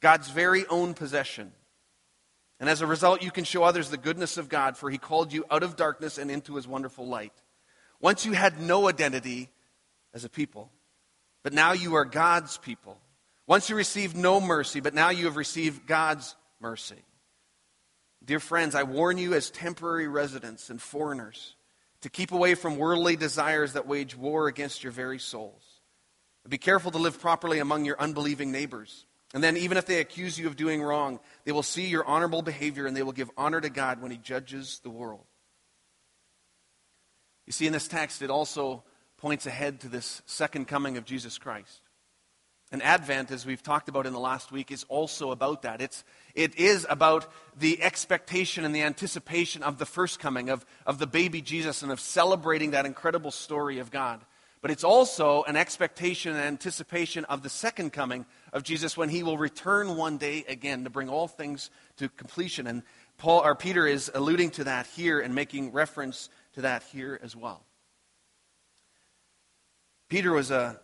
God's 0.01 0.29
very 0.29 0.65
own 0.67 0.93
possession. 0.93 1.51
And 2.59 2.69
as 2.69 2.81
a 2.81 2.87
result, 2.87 3.21
you 3.21 3.31
can 3.31 3.43
show 3.43 3.63
others 3.63 3.89
the 3.89 3.97
goodness 3.97 4.37
of 4.37 4.47
God, 4.47 4.77
for 4.77 4.89
he 4.89 4.97
called 4.97 5.33
you 5.33 5.45
out 5.51 5.63
of 5.63 5.75
darkness 5.75 6.17
and 6.17 6.31
into 6.31 6.55
his 6.55 6.67
wonderful 6.67 7.05
light. 7.05 7.33
Once 7.99 8.25
you 8.25 8.33
had 8.33 8.59
no 8.59 8.87
identity 8.87 9.49
as 10.13 10.25
a 10.25 10.29
people, 10.29 10.71
but 11.43 11.53
now 11.53 11.73
you 11.73 11.95
are 11.95 12.05
God's 12.05 12.57
people. 12.57 12.97
Once 13.47 13.69
you 13.69 13.75
received 13.75 14.15
no 14.15 14.39
mercy, 14.39 14.79
but 14.79 14.93
now 14.93 15.09
you 15.09 15.25
have 15.25 15.35
received 15.35 15.85
God's 15.85 16.35
mercy. 16.59 17.03
Dear 18.23 18.39
friends, 18.39 18.73
I 18.73 18.83
warn 18.83 19.17
you 19.17 19.33
as 19.33 19.49
temporary 19.49 20.07
residents 20.07 20.69
and 20.69 20.81
foreigners 20.81 21.55
to 22.01 22.09
keep 22.09 22.31
away 22.31 22.55
from 22.55 22.77
worldly 22.77 23.15
desires 23.15 23.73
that 23.73 23.87
wage 23.87 24.15
war 24.15 24.47
against 24.47 24.83
your 24.83 24.93
very 24.93 25.19
souls. 25.19 25.63
Be 26.47 26.57
careful 26.57 26.91
to 26.91 26.97
live 26.97 27.19
properly 27.19 27.59
among 27.59 27.85
your 27.85 27.99
unbelieving 27.99 28.51
neighbors. 28.51 29.05
And 29.33 29.43
then, 29.43 29.57
even 29.57 29.77
if 29.77 29.85
they 29.85 29.99
accuse 29.99 30.37
you 30.37 30.47
of 30.47 30.55
doing 30.55 30.81
wrong, 30.81 31.19
they 31.45 31.51
will 31.51 31.63
see 31.63 31.87
your 31.87 32.05
honorable 32.05 32.41
behavior 32.41 32.85
and 32.85 32.95
they 32.95 33.03
will 33.03 33.13
give 33.13 33.31
honor 33.37 33.59
to 33.59 33.69
God 33.69 34.01
when 34.01 34.11
He 34.11 34.17
judges 34.17 34.79
the 34.83 34.89
world. 34.89 35.25
You 37.47 37.53
see, 37.53 37.65
in 37.65 37.73
this 37.73 37.87
text, 37.87 38.21
it 38.21 38.29
also 38.29 38.83
points 39.23 39.45
ahead 39.45 39.79
to 39.79 39.87
this 39.87 40.21
second 40.25 40.67
coming 40.67 40.97
of 40.97 41.05
Jesus 41.05 41.37
Christ. 41.37 41.79
And 42.73 42.83
Advent, 42.83 43.31
as 43.31 43.45
we've 43.45 43.63
talked 43.63 43.87
about 43.87 44.05
in 44.05 44.11
the 44.11 44.19
last 44.19 44.51
week, 44.51 44.69
is 44.69 44.83
also 44.89 45.31
about 45.31 45.61
that. 45.61 45.81
It's, 45.81 46.03
it 46.35 46.57
is 46.57 46.85
about 46.89 47.31
the 47.57 47.81
expectation 47.81 48.65
and 48.65 48.75
the 48.75 48.81
anticipation 48.81 49.63
of 49.63 49.77
the 49.77 49.85
first 49.85 50.19
coming, 50.19 50.49
of, 50.49 50.65
of 50.85 50.99
the 50.99 51.07
baby 51.07 51.41
Jesus, 51.41 51.83
and 51.83 51.89
of 51.89 52.01
celebrating 52.01 52.71
that 52.71 52.85
incredible 52.85 53.31
story 53.31 53.79
of 53.79 53.91
God. 53.91 54.19
But 54.61 54.71
it's 54.71 54.83
also 54.83 55.43
an 55.43 55.55
expectation 55.55 56.35
and 56.35 56.41
anticipation 56.41 57.23
of 57.23 57.43
the 57.43 57.49
second 57.49 57.93
coming 57.93 58.25
of 58.51 58.63
Jesus 58.63 58.97
when 58.97 59.07
he 59.07 59.23
will 59.23 59.37
return 59.37 59.95
one 59.95 60.17
day 60.17 60.43
again 60.49 60.83
to 60.83 60.89
bring 60.89 61.07
all 61.07 61.29
things 61.29 61.69
to 61.95 62.09
completion. 62.09 62.67
And 62.67 62.83
Paul 63.17 63.39
or 63.39 63.55
Peter 63.55 63.87
is 63.87 64.11
alluding 64.13 64.51
to 64.51 64.65
that 64.65 64.85
here 64.85 65.21
and 65.21 65.33
making 65.33 65.71
reference 65.71 66.27
to 66.55 66.63
that 66.63 66.83
here 66.91 67.17
as 67.23 67.37
well. 67.37 67.63
Peter 70.13 70.31
was 70.31 70.51
a 70.51 70.79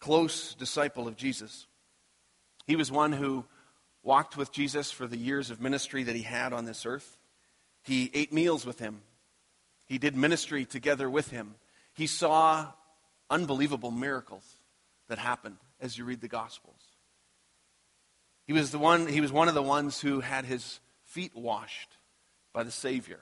close 0.00 0.54
disciple 0.56 1.08
of 1.08 1.16
Jesus. 1.16 1.66
He 2.66 2.76
was 2.76 2.92
one 2.92 3.12
who 3.12 3.46
walked 4.02 4.36
with 4.36 4.52
Jesus 4.52 4.90
for 4.90 5.06
the 5.06 5.16
years 5.16 5.50
of 5.50 5.62
ministry 5.62 6.02
that 6.02 6.14
he 6.14 6.20
had 6.20 6.52
on 6.52 6.66
this 6.66 6.84
earth. 6.84 7.16
He 7.82 8.10
ate 8.12 8.30
meals 8.30 8.66
with 8.66 8.80
him, 8.80 9.00
he 9.86 9.96
did 9.96 10.14
ministry 10.14 10.66
together 10.66 11.08
with 11.08 11.30
him. 11.30 11.54
He 11.94 12.06
saw 12.06 12.66
unbelievable 13.30 13.90
miracles 13.90 14.44
that 15.08 15.16
happened 15.16 15.56
as 15.80 15.96
you 15.96 16.04
read 16.04 16.20
the 16.20 16.28
Gospels. 16.28 16.82
He 18.44 18.52
was, 18.52 18.72
the 18.72 18.78
one, 18.78 19.06
he 19.06 19.22
was 19.22 19.32
one 19.32 19.48
of 19.48 19.54
the 19.54 19.62
ones 19.62 20.02
who 20.02 20.20
had 20.20 20.44
his 20.44 20.80
feet 21.02 21.34
washed 21.34 21.96
by 22.52 22.62
the 22.62 22.70
Savior. 22.70 23.20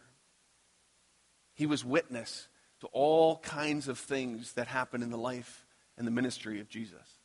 He 1.54 1.66
was 1.66 1.84
witness 1.84 2.48
to 2.80 2.86
all 2.88 3.38
kinds 3.38 3.88
of 3.88 3.98
things 3.98 4.52
that 4.54 4.66
happen 4.66 5.02
in 5.02 5.10
the 5.10 5.18
life 5.18 5.64
and 5.96 6.06
the 6.06 6.10
ministry 6.10 6.60
of 6.60 6.68
Jesus. 6.68 7.18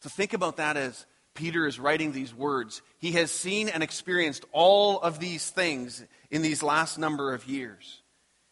So 0.00 0.08
think 0.08 0.32
about 0.32 0.56
that 0.56 0.76
as 0.76 1.06
Peter 1.34 1.66
is 1.66 1.78
writing 1.78 2.12
these 2.12 2.34
words. 2.34 2.82
He 2.98 3.12
has 3.12 3.30
seen 3.30 3.68
and 3.68 3.82
experienced 3.82 4.44
all 4.52 5.00
of 5.00 5.18
these 5.18 5.48
things 5.48 6.04
in 6.30 6.42
these 6.42 6.62
last 6.62 6.98
number 6.98 7.32
of 7.32 7.46
years. 7.46 8.02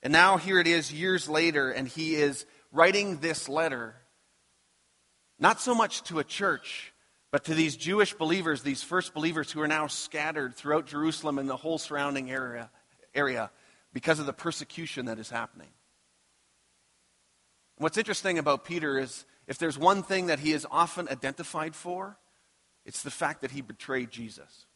And 0.03 0.13
now 0.13 0.39
here 0.39 0.59
it 0.59 0.67
is, 0.67 0.93
years 0.93 1.29
later, 1.29 1.71
and 1.71 1.87
he 1.87 2.15
is 2.15 2.47
writing 2.73 3.19
this 3.19 3.49
letter, 3.49 3.97
not 5.39 5.61
so 5.61 5.75
much 5.75 6.03
to 6.05 6.21
a 6.21 6.25
church, 6.25 6.95
but 7.33 7.45
to 7.45 7.55
these 7.55 7.77
Jewish 7.77 8.15
believers, 8.15 8.63
these 8.63 8.83
first 8.83 9.13
believers 9.13 9.53
who 9.53 9.61
are 9.61 9.69
now 9.69 9.87
scattered 9.87 10.55
throughout 10.55 10.87
Jerusalem 10.87 11.39
and 11.39 11.49
the 11.49 11.57
whole 11.57 11.79
surrounding 11.79 12.31
area. 12.31 12.71
area. 13.15 13.51
Because 13.93 14.19
of 14.19 14.27
the 14.27 14.33
persecution 14.33 15.07
that 15.07 15.19
is 15.19 15.31
happening. 15.31 15.69
What's 17.77 17.99
interesting 17.99 18.39
about 18.39 18.65
Peter 18.65 18.99
is 18.99 19.25
if 19.47 19.59
there's 19.59 19.79
one 19.79 20.03
thing 20.03 20.27
that 20.27 20.39
he 20.39 20.53
is 20.53 20.67
often 20.71 21.09
identified 21.09 21.75
for, 21.75 22.19
it's 22.85 23.03
the 23.03 23.11
fact 23.11 23.41
that 23.41 23.51
he 23.51 23.63
betrayed 23.63 24.11
Jesus. 24.11 24.67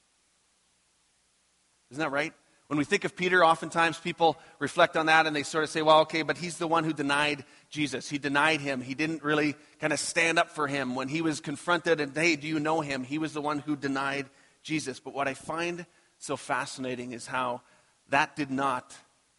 Isn't 1.90 2.00
that 2.00 2.10
right? 2.10 2.32
When 2.68 2.78
we 2.78 2.84
think 2.84 3.04
of 3.04 3.14
Peter, 3.14 3.44
oftentimes 3.44 3.98
people 3.98 4.38
reflect 4.58 4.96
on 4.96 5.06
that 5.06 5.26
and 5.26 5.36
they 5.36 5.42
sort 5.42 5.64
of 5.64 5.70
say, 5.70 5.82
well, 5.82 6.00
okay, 6.00 6.22
but 6.22 6.38
he's 6.38 6.56
the 6.56 6.66
one 6.66 6.82
who 6.82 6.94
denied 6.94 7.44
Jesus. 7.68 8.08
He 8.08 8.16
denied 8.16 8.60
him. 8.62 8.80
He 8.80 8.94
didn't 8.94 9.22
really 9.22 9.54
kind 9.80 9.92
of 9.92 10.00
stand 10.00 10.38
up 10.38 10.50
for 10.50 10.66
him. 10.66 10.94
When 10.94 11.08
he 11.08 11.20
was 11.20 11.40
confronted 11.40 12.00
and, 12.00 12.16
hey, 12.16 12.36
do 12.36 12.48
you 12.48 12.58
know 12.58 12.80
him? 12.80 13.04
He 13.04 13.18
was 13.18 13.34
the 13.34 13.42
one 13.42 13.58
who 13.58 13.76
denied 13.76 14.26
Jesus. 14.62 14.98
But 14.98 15.12
what 15.12 15.28
I 15.28 15.34
find 15.34 15.84
so 16.18 16.38
fascinating 16.38 17.12
is 17.12 17.26
how 17.26 17.60
that 18.08 18.34
did 18.34 18.50
not 18.50 18.96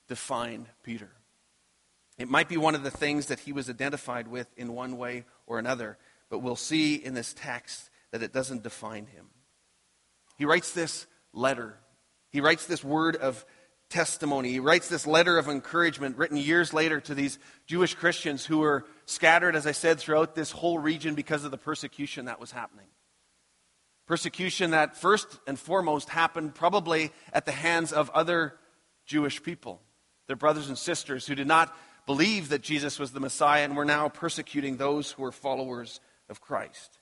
define 0.07 0.67
Peter. 0.83 1.11
It 2.17 2.29
might 2.29 2.47
be 2.47 2.57
one 2.57 2.75
of 2.75 2.83
the 2.83 2.91
things 2.91 3.27
that 3.27 3.39
he 3.39 3.51
was 3.51 3.69
identified 3.69 4.27
with 4.27 4.47
in 4.57 4.73
one 4.73 4.97
way 4.97 5.25
or 5.47 5.59
another, 5.59 5.97
but 6.29 6.39
we'll 6.39 6.55
see 6.55 6.95
in 6.95 7.13
this 7.13 7.33
text 7.33 7.89
that 8.11 8.23
it 8.23 8.31
doesn't 8.31 8.63
define 8.63 9.07
him. 9.07 9.27
He 10.37 10.45
writes 10.45 10.71
this 10.71 11.07
letter. 11.33 11.77
He 12.29 12.41
writes 12.41 12.65
this 12.65 12.83
word 12.83 13.15
of 13.15 13.45
testimony. 13.89 14.51
He 14.51 14.59
writes 14.59 14.89
this 14.89 15.05
letter 15.05 15.37
of 15.37 15.47
encouragement 15.47 16.17
written 16.17 16.37
years 16.37 16.73
later 16.73 16.99
to 17.01 17.15
these 17.15 17.37
Jewish 17.67 17.93
Christians 17.93 18.45
who 18.45 18.59
were 18.59 18.85
scattered, 19.05 19.55
as 19.55 19.67
I 19.67 19.71
said, 19.73 19.99
throughout 19.99 20.35
this 20.35 20.51
whole 20.51 20.79
region 20.79 21.15
because 21.15 21.43
of 21.43 21.51
the 21.51 21.57
persecution 21.57 22.25
that 22.25 22.39
was 22.39 22.51
happening. 22.51 22.87
Persecution 24.07 24.71
that 24.71 24.95
first 24.95 25.39
and 25.47 25.57
foremost 25.57 26.09
happened 26.09 26.55
probably 26.55 27.11
at 27.33 27.45
the 27.45 27.51
hands 27.51 27.91
of 27.91 28.09
other 28.11 28.55
Jewish 29.05 29.41
people, 29.41 29.81
their 30.27 30.35
brothers 30.35 30.67
and 30.67 30.77
sisters 30.77 31.27
who 31.27 31.35
did 31.35 31.47
not 31.47 31.75
believe 32.05 32.49
that 32.49 32.61
Jesus 32.61 32.99
was 32.99 33.11
the 33.11 33.19
Messiah 33.19 33.63
and 33.63 33.75
were 33.75 33.85
now 33.85 34.09
persecuting 34.09 34.77
those 34.77 35.11
who 35.11 35.23
were 35.23 35.31
followers 35.31 35.99
of 36.29 36.41
Christ. 36.41 36.99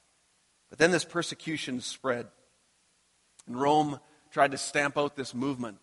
But 0.69 0.79
then 0.79 0.91
this 0.91 1.05
persecution 1.05 1.81
spread. 1.81 2.27
And 3.47 3.59
Rome 3.59 3.99
tried 4.31 4.51
to 4.51 4.57
stamp 4.57 4.97
out 4.97 5.15
this 5.15 5.33
movement, 5.33 5.77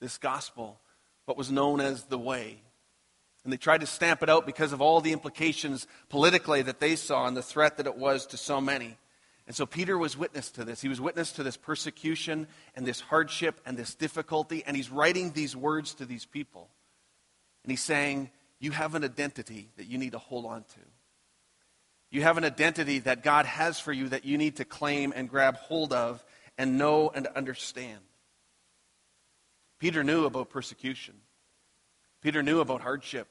this 0.00 0.18
gospel, 0.18 0.80
what 1.24 1.38
was 1.38 1.50
known 1.50 1.80
as 1.80 2.04
the 2.04 2.18
way. 2.18 2.60
And 3.44 3.52
they 3.52 3.56
tried 3.58 3.82
to 3.82 3.86
stamp 3.86 4.22
it 4.22 4.30
out 4.30 4.46
because 4.46 4.72
of 4.72 4.80
all 4.80 5.00
the 5.00 5.12
implications 5.12 5.86
politically 6.08 6.62
that 6.62 6.80
they 6.80 6.96
saw 6.96 7.26
and 7.26 7.36
the 7.36 7.42
threat 7.42 7.76
that 7.76 7.86
it 7.86 7.96
was 7.96 8.26
to 8.26 8.36
so 8.36 8.60
many. 8.60 8.96
And 9.46 9.54
so 9.54 9.66
Peter 9.66 9.98
was 9.98 10.16
witness 10.16 10.50
to 10.52 10.64
this. 10.64 10.80
He 10.80 10.88
was 10.88 11.00
witness 11.00 11.32
to 11.32 11.42
this 11.42 11.58
persecution 11.58 12.46
and 12.74 12.86
this 12.86 13.00
hardship 13.00 13.60
and 13.66 13.76
this 13.76 13.94
difficulty. 13.94 14.64
And 14.66 14.74
he's 14.76 14.90
writing 14.90 15.32
these 15.32 15.54
words 15.54 15.94
to 15.96 16.06
these 16.06 16.24
people. 16.24 16.70
And 17.64 17.70
he's 17.70 17.82
saying, 17.82 18.30
you 18.60 18.70
have 18.70 18.94
an 18.94 19.04
identity 19.04 19.70
that 19.76 19.86
you 19.86 19.98
need 19.98 20.12
to 20.12 20.18
hold 20.18 20.46
on 20.46 20.62
to. 20.62 20.80
You 22.10 22.22
have 22.22 22.38
an 22.38 22.44
identity 22.44 23.00
that 23.00 23.24
God 23.24 23.44
has 23.46 23.80
for 23.80 23.92
you 23.92 24.10
that 24.10 24.24
you 24.24 24.38
need 24.38 24.56
to 24.56 24.64
claim 24.64 25.12
and 25.16 25.28
grab 25.28 25.56
hold 25.56 25.92
of 25.92 26.24
and 26.56 26.78
know 26.78 27.10
and 27.12 27.26
understand. 27.26 27.98
Peter 29.80 30.04
knew 30.04 30.24
about 30.24 30.50
persecution. 30.50 31.16
Peter 32.22 32.42
knew 32.42 32.60
about 32.60 32.82
hardship. 32.82 33.26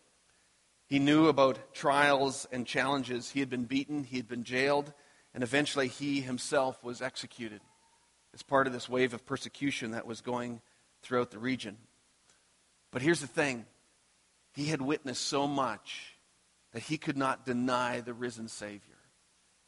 He 0.87 0.99
knew 0.99 1.27
about 1.27 1.73
trials 1.73 2.45
and 2.51 2.67
challenges. 2.67 3.31
He 3.31 3.39
had 3.39 3.49
been 3.49 3.63
beaten, 3.63 4.03
he 4.03 4.17
had 4.17 4.27
been 4.27 4.43
jailed, 4.43 4.91
and 5.33 5.43
eventually 5.43 5.87
he 5.87 6.21
himself 6.21 6.83
was 6.83 7.01
executed 7.01 7.61
as 8.33 8.43
part 8.43 8.67
of 8.67 8.73
this 8.73 8.89
wave 8.89 9.13
of 9.13 9.25
persecution 9.25 9.91
that 9.91 10.05
was 10.05 10.21
going 10.21 10.61
throughout 11.01 11.31
the 11.31 11.39
region. 11.39 11.77
But 12.91 13.01
here's 13.01 13.21
the 13.21 13.27
thing 13.27 13.65
he 14.53 14.65
had 14.65 14.81
witnessed 14.81 15.25
so 15.27 15.47
much 15.47 16.15
that 16.71 16.83
he 16.83 16.97
could 16.97 17.17
not 17.17 17.45
deny 17.45 18.01
the 18.01 18.13
risen 18.13 18.47
Savior. 18.47 18.97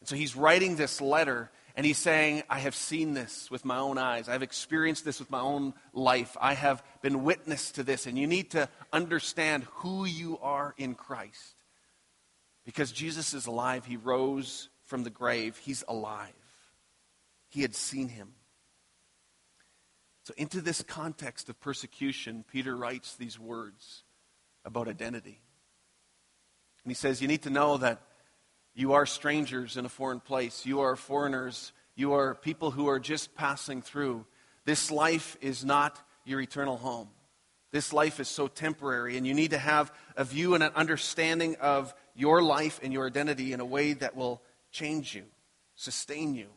And 0.00 0.08
so 0.08 0.16
he's 0.16 0.36
writing 0.36 0.76
this 0.76 1.00
letter 1.00 1.50
and 1.74 1.84
he's 1.84 1.98
saying, 1.98 2.42
I 2.48 2.60
have 2.60 2.74
seen 2.74 3.12
this 3.12 3.50
with 3.50 3.64
my 3.64 3.76
own 3.76 3.98
eyes. 3.98 4.30
I've 4.30 4.42
experienced 4.42 5.04
this 5.04 5.18
with 5.18 5.30
my 5.30 5.40
own 5.40 5.74
life. 5.92 6.34
I 6.40 6.54
have 6.54 6.82
been 7.02 7.22
witness 7.22 7.70
to 7.72 7.82
this. 7.82 8.06
And 8.06 8.18
you 8.18 8.26
need 8.26 8.52
to 8.52 8.68
understand 8.94 9.64
who 9.74 10.06
you 10.06 10.38
are 10.40 10.74
in 10.78 10.94
Christ. 10.94 11.54
Because 12.64 12.92
Jesus 12.92 13.34
is 13.34 13.46
alive. 13.46 13.84
He 13.84 13.98
rose 13.98 14.70
from 14.84 15.04
the 15.04 15.10
grave. 15.10 15.58
He's 15.58 15.84
alive. 15.86 16.32
He 17.50 17.60
had 17.60 17.74
seen 17.74 18.08
him. 18.08 18.32
So, 20.24 20.34
into 20.36 20.60
this 20.60 20.82
context 20.82 21.48
of 21.48 21.60
persecution, 21.60 22.44
Peter 22.50 22.74
writes 22.74 23.14
these 23.14 23.38
words 23.38 24.02
about 24.66 24.88
identity. 24.88 25.40
And 26.84 26.90
he 26.90 26.94
says, 26.94 27.22
You 27.22 27.28
need 27.28 27.42
to 27.42 27.50
know 27.50 27.78
that 27.78 28.02
you 28.74 28.92
are 28.92 29.06
strangers 29.06 29.78
in 29.78 29.86
a 29.86 29.88
foreign 29.88 30.20
place, 30.20 30.66
you 30.66 30.80
are 30.80 30.96
foreigners, 30.96 31.72
you 31.94 32.12
are 32.12 32.34
people 32.34 32.70
who 32.70 32.88
are 32.88 33.00
just 33.00 33.34
passing 33.34 33.80
through. 33.80 34.26
This 34.66 34.90
life 34.90 35.38
is 35.40 35.64
not 35.64 35.98
your 36.26 36.40
eternal 36.40 36.76
home. 36.76 37.08
This 37.72 37.92
life 37.92 38.20
is 38.20 38.28
so 38.28 38.48
temporary, 38.48 39.16
and 39.16 39.26
you 39.26 39.34
need 39.34 39.50
to 39.50 39.58
have 39.58 39.92
a 40.16 40.24
view 40.24 40.54
and 40.54 40.62
an 40.62 40.72
understanding 40.74 41.56
of 41.56 41.94
your 42.14 42.42
life 42.42 42.80
and 42.82 42.92
your 42.92 43.06
identity 43.06 43.52
in 43.52 43.60
a 43.60 43.64
way 43.64 43.92
that 43.94 44.16
will 44.16 44.42
change 44.70 45.14
you, 45.14 45.24
sustain 45.74 46.34
you. 46.34 46.48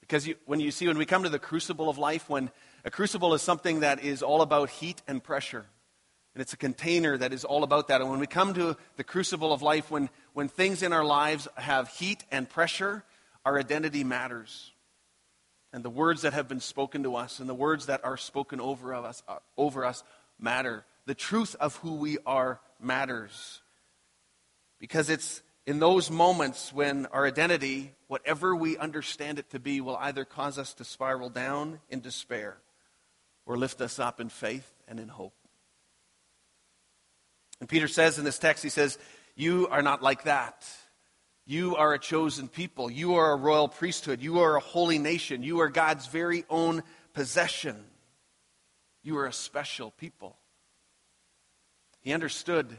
Because 0.00 0.26
you, 0.26 0.36
when 0.46 0.60
you 0.60 0.70
see, 0.70 0.88
when 0.88 0.98
we 0.98 1.06
come 1.06 1.22
to 1.22 1.28
the 1.28 1.38
crucible 1.38 1.88
of 1.88 1.98
life, 1.98 2.28
when 2.28 2.50
a 2.84 2.90
crucible 2.90 3.34
is 3.34 3.42
something 3.42 3.80
that 3.80 4.02
is 4.02 4.22
all 4.22 4.42
about 4.42 4.70
heat 4.70 5.02
and 5.06 5.22
pressure, 5.22 5.66
and 6.34 6.40
it's 6.40 6.52
a 6.52 6.56
container 6.56 7.18
that 7.18 7.32
is 7.32 7.44
all 7.44 7.64
about 7.64 7.88
that. 7.88 8.00
And 8.00 8.10
when 8.10 8.20
we 8.20 8.26
come 8.26 8.54
to 8.54 8.76
the 8.96 9.04
crucible 9.04 9.52
of 9.52 9.62
life, 9.62 9.90
when, 9.90 10.08
when 10.32 10.48
things 10.48 10.82
in 10.82 10.92
our 10.92 11.04
lives 11.04 11.48
have 11.56 11.88
heat 11.88 12.24
and 12.30 12.48
pressure, 12.48 13.04
our 13.44 13.58
identity 13.58 14.04
matters. 14.04 14.72
And 15.72 15.84
the 15.84 15.90
words 15.90 16.22
that 16.22 16.32
have 16.32 16.48
been 16.48 16.60
spoken 16.60 17.02
to 17.02 17.16
us 17.16 17.40
and 17.40 17.48
the 17.48 17.54
words 17.54 17.86
that 17.86 18.04
are 18.04 18.16
spoken 18.16 18.60
over 18.60 18.92
of 18.92 19.04
us, 19.04 19.22
uh, 19.28 19.36
over 19.56 19.84
us 19.84 20.04
matter. 20.38 20.84
The 21.06 21.14
truth 21.14 21.56
of 21.58 21.76
who 21.76 21.94
we 21.94 22.18
are 22.26 22.60
matters. 22.80 23.60
Because 24.78 25.10
it's 25.10 25.42
in 25.66 25.78
those 25.78 26.10
moments 26.10 26.72
when 26.72 27.06
our 27.06 27.26
identity, 27.26 27.92
whatever 28.06 28.54
we 28.54 28.78
understand 28.78 29.38
it 29.38 29.50
to 29.50 29.58
be, 29.58 29.80
will 29.80 29.96
either 29.96 30.24
cause 30.24 30.58
us 30.58 30.74
to 30.74 30.84
spiral 30.84 31.28
down 31.28 31.80
in 31.88 32.00
despair 32.00 32.56
or 33.46 33.56
lift 33.56 33.80
us 33.80 33.98
up 33.98 34.20
in 34.20 34.28
faith 34.28 34.72
and 34.88 35.00
in 35.00 35.08
hope. 35.08 35.34
And 37.60 37.68
Peter 37.68 37.88
says 37.88 38.18
in 38.18 38.24
this 38.24 38.38
text, 38.38 38.62
he 38.62 38.70
says, 38.70 38.98
You 39.36 39.68
are 39.68 39.82
not 39.82 40.02
like 40.02 40.24
that. 40.24 40.66
You 41.46 41.76
are 41.76 41.94
a 41.94 41.98
chosen 41.98 42.48
people. 42.48 42.90
You 42.90 43.16
are 43.16 43.32
a 43.32 43.36
royal 43.36 43.68
priesthood. 43.68 44.20
You 44.22 44.40
are 44.40 44.56
a 44.56 44.60
holy 44.60 44.98
nation. 44.98 45.42
You 45.42 45.60
are 45.60 45.68
God's 45.68 46.06
very 46.06 46.44
own 46.48 46.82
possession. 47.12 47.76
You 49.02 49.18
are 49.18 49.26
a 49.26 49.32
special 49.32 49.90
people. 49.90 50.36
He 52.00 52.12
understood 52.12 52.76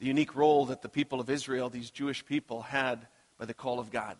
the 0.00 0.06
unique 0.06 0.34
role 0.34 0.66
that 0.66 0.82
the 0.82 0.88
people 0.88 1.20
of 1.20 1.30
Israel, 1.30 1.70
these 1.70 1.90
Jewish 1.90 2.24
people, 2.24 2.62
had 2.62 3.06
by 3.38 3.44
the 3.44 3.54
call 3.54 3.78
of 3.78 3.90
God. 3.90 4.16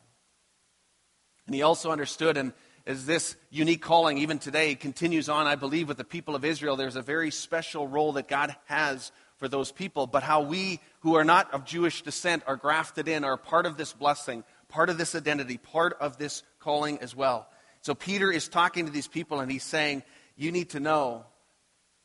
And 1.46 1.54
he 1.54 1.62
also 1.62 1.90
understood, 1.90 2.36
and 2.36 2.52
as 2.86 3.06
this 3.06 3.36
unique 3.50 3.82
calling, 3.82 4.18
even 4.18 4.38
today, 4.38 4.74
continues 4.74 5.28
on, 5.28 5.46
I 5.46 5.56
believe, 5.56 5.88
with 5.88 5.96
the 5.96 6.04
people 6.04 6.34
of 6.34 6.44
Israel, 6.44 6.76
there's 6.76 6.96
a 6.96 7.02
very 7.02 7.30
special 7.30 7.88
role 7.88 8.12
that 8.12 8.28
God 8.28 8.54
has 8.66 9.10
for 9.40 9.48
those 9.48 9.72
people, 9.72 10.06
but 10.06 10.22
how 10.22 10.42
we 10.42 10.80
who 11.00 11.16
are 11.16 11.24
not 11.24 11.52
of 11.54 11.64
Jewish 11.64 12.02
descent 12.02 12.42
are 12.46 12.56
grafted 12.56 13.08
in, 13.08 13.24
are 13.24 13.38
part 13.38 13.64
of 13.64 13.78
this 13.78 13.94
blessing, 13.94 14.44
part 14.68 14.90
of 14.90 14.98
this 14.98 15.14
identity, 15.14 15.56
part 15.56 15.96
of 15.98 16.18
this 16.18 16.42
calling 16.60 16.98
as 16.98 17.16
well. 17.16 17.48
So 17.80 17.94
Peter 17.94 18.30
is 18.30 18.48
talking 18.48 18.84
to 18.84 18.92
these 18.92 19.08
people 19.08 19.40
and 19.40 19.50
he's 19.50 19.64
saying, 19.64 20.02
You 20.36 20.52
need 20.52 20.70
to 20.70 20.80
know 20.80 21.24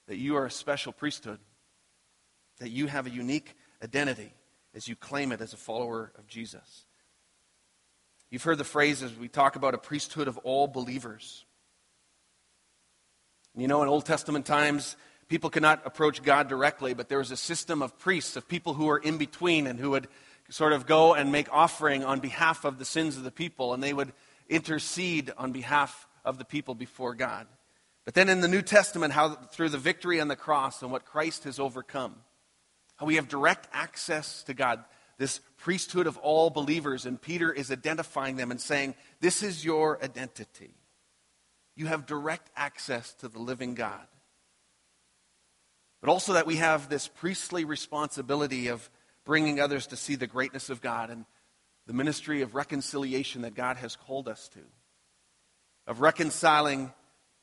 that 0.08 0.16
you 0.16 0.38
are 0.38 0.46
a 0.46 0.52
special 0.52 0.94
priesthood, 0.94 1.40
that 2.60 2.70
you 2.70 2.88
have 2.88 3.06
a 3.06 3.10
unique 3.10 3.54
identity 3.84 4.34
as 4.74 4.88
you 4.88 4.96
claim 4.96 5.34
it 5.34 5.42
as 5.42 5.52
a 5.52 5.58
follower 5.58 6.14
of 6.18 6.28
Jesus. 6.28 6.86
You've 8.32 8.44
heard 8.44 8.60
the 8.60 8.64
phrase 8.64 9.04
as 9.04 9.14
we 9.14 9.28
talk 9.28 9.58
about 9.58 9.74
a 9.74 9.78
priesthood 9.78 10.30
of 10.30 10.38
all 10.38 10.68
believers. 10.68 11.44
You 13.58 13.68
know, 13.68 13.84
in 13.84 13.90
Old 13.90 14.06
Testament 14.06 14.46
times, 14.46 14.96
people 15.28 15.50
could 15.50 15.62
not 15.62 15.86
approach 15.86 16.24
God 16.24 16.48
directly, 16.48 16.94
but 16.94 17.10
there 17.10 17.18
was 17.18 17.32
a 17.32 17.38
system 17.38 17.82
of 17.82 17.98
priests, 17.98 18.36
of 18.36 18.48
people 18.48 18.74
who 18.74 18.86
were 18.86 18.98
in 18.98 19.18
between 19.18 19.68
and 19.68 19.80
who 19.80 19.92
would 19.92 20.08
sort 20.50 20.74
of 20.74 20.86
go 20.86 21.14
and 21.14 21.32
make 21.32 21.52
offering 21.52 22.04
on 22.04 22.20
behalf 22.20 22.66
of 22.66 22.78
the 22.78 22.86
sins 22.86 23.18
of 23.18 23.24
the 23.24 23.32
people, 23.32 23.74
and 23.74 23.82
they 23.82 23.94
would 23.94 24.14
intercede 24.50 25.32
on 25.38 25.52
behalf 25.52 26.08
of 26.24 26.38
the 26.38 26.46
people 26.46 26.76
before 26.76 27.16
God. 27.16 27.48
But 28.06 28.14
then 28.14 28.30
in 28.30 28.42
the 28.42 28.48
New 28.48 28.62
Testament, 28.62 29.14
how 29.14 29.30
through 29.30 29.70
the 29.70 29.80
victory 29.80 30.22
on 30.22 30.28
the 30.28 30.36
cross 30.36 30.84
and 30.84 30.92
what 30.92 31.06
Christ 31.06 31.46
has 31.46 31.60
overcome, 31.60 32.16
how 32.98 33.08
we 33.08 33.16
have 33.16 33.28
direct 33.28 33.68
access 33.74 34.44
to 34.44 34.54
God, 34.54 34.84
this 35.18 35.40
priesthood 35.58 36.06
of 36.06 36.18
all 36.18 36.50
believers, 36.52 37.06
and 37.06 37.20
Peter 37.20 37.52
is 37.52 37.72
identifying 37.72 38.36
them 38.36 38.52
and 38.52 38.62
saying, 38.62 38.94
This 39.22 39.42
is 39.42 39.66
your 39.66 40.02
identity. 40.04 40.76
You 41.76 41.88
have 41.88 42.06
direct 42.06 42.50
access 42.56 43.14
to 43.16 43.28
the 43.28 43.40
living 43.40 43.74
God. 43.74 44.06
But 46.06 46.12
also 46.12 46.34
that 46.34 46.46
we 46.46 46.58
have 46.58 46.88
this 46.88 47.08
priestly 47.08 47.66
responsibility 47.66 48.68
of 48.68 48.92
bringing 49.24 49.60
others 49.60 49.88
to 49.88 49.96
see 49.96 50.14
the 50.14 50.28
greatness 50.28 50.70
of 50.70 50.80
God 50.80 51.10
and 51.10 51.26
the 51.88 51.94
ministry 51.94 52.44
of 52.44 52.54
reconciliation 52.54 53.42
that 53.42 53.56
God 53.56 53.78
has 53.78 53.96
called 53.96 54.28
us 54.28 54.48
to, 54.50 54.60
of 55.88 56.02
reconciling 56.02 56.94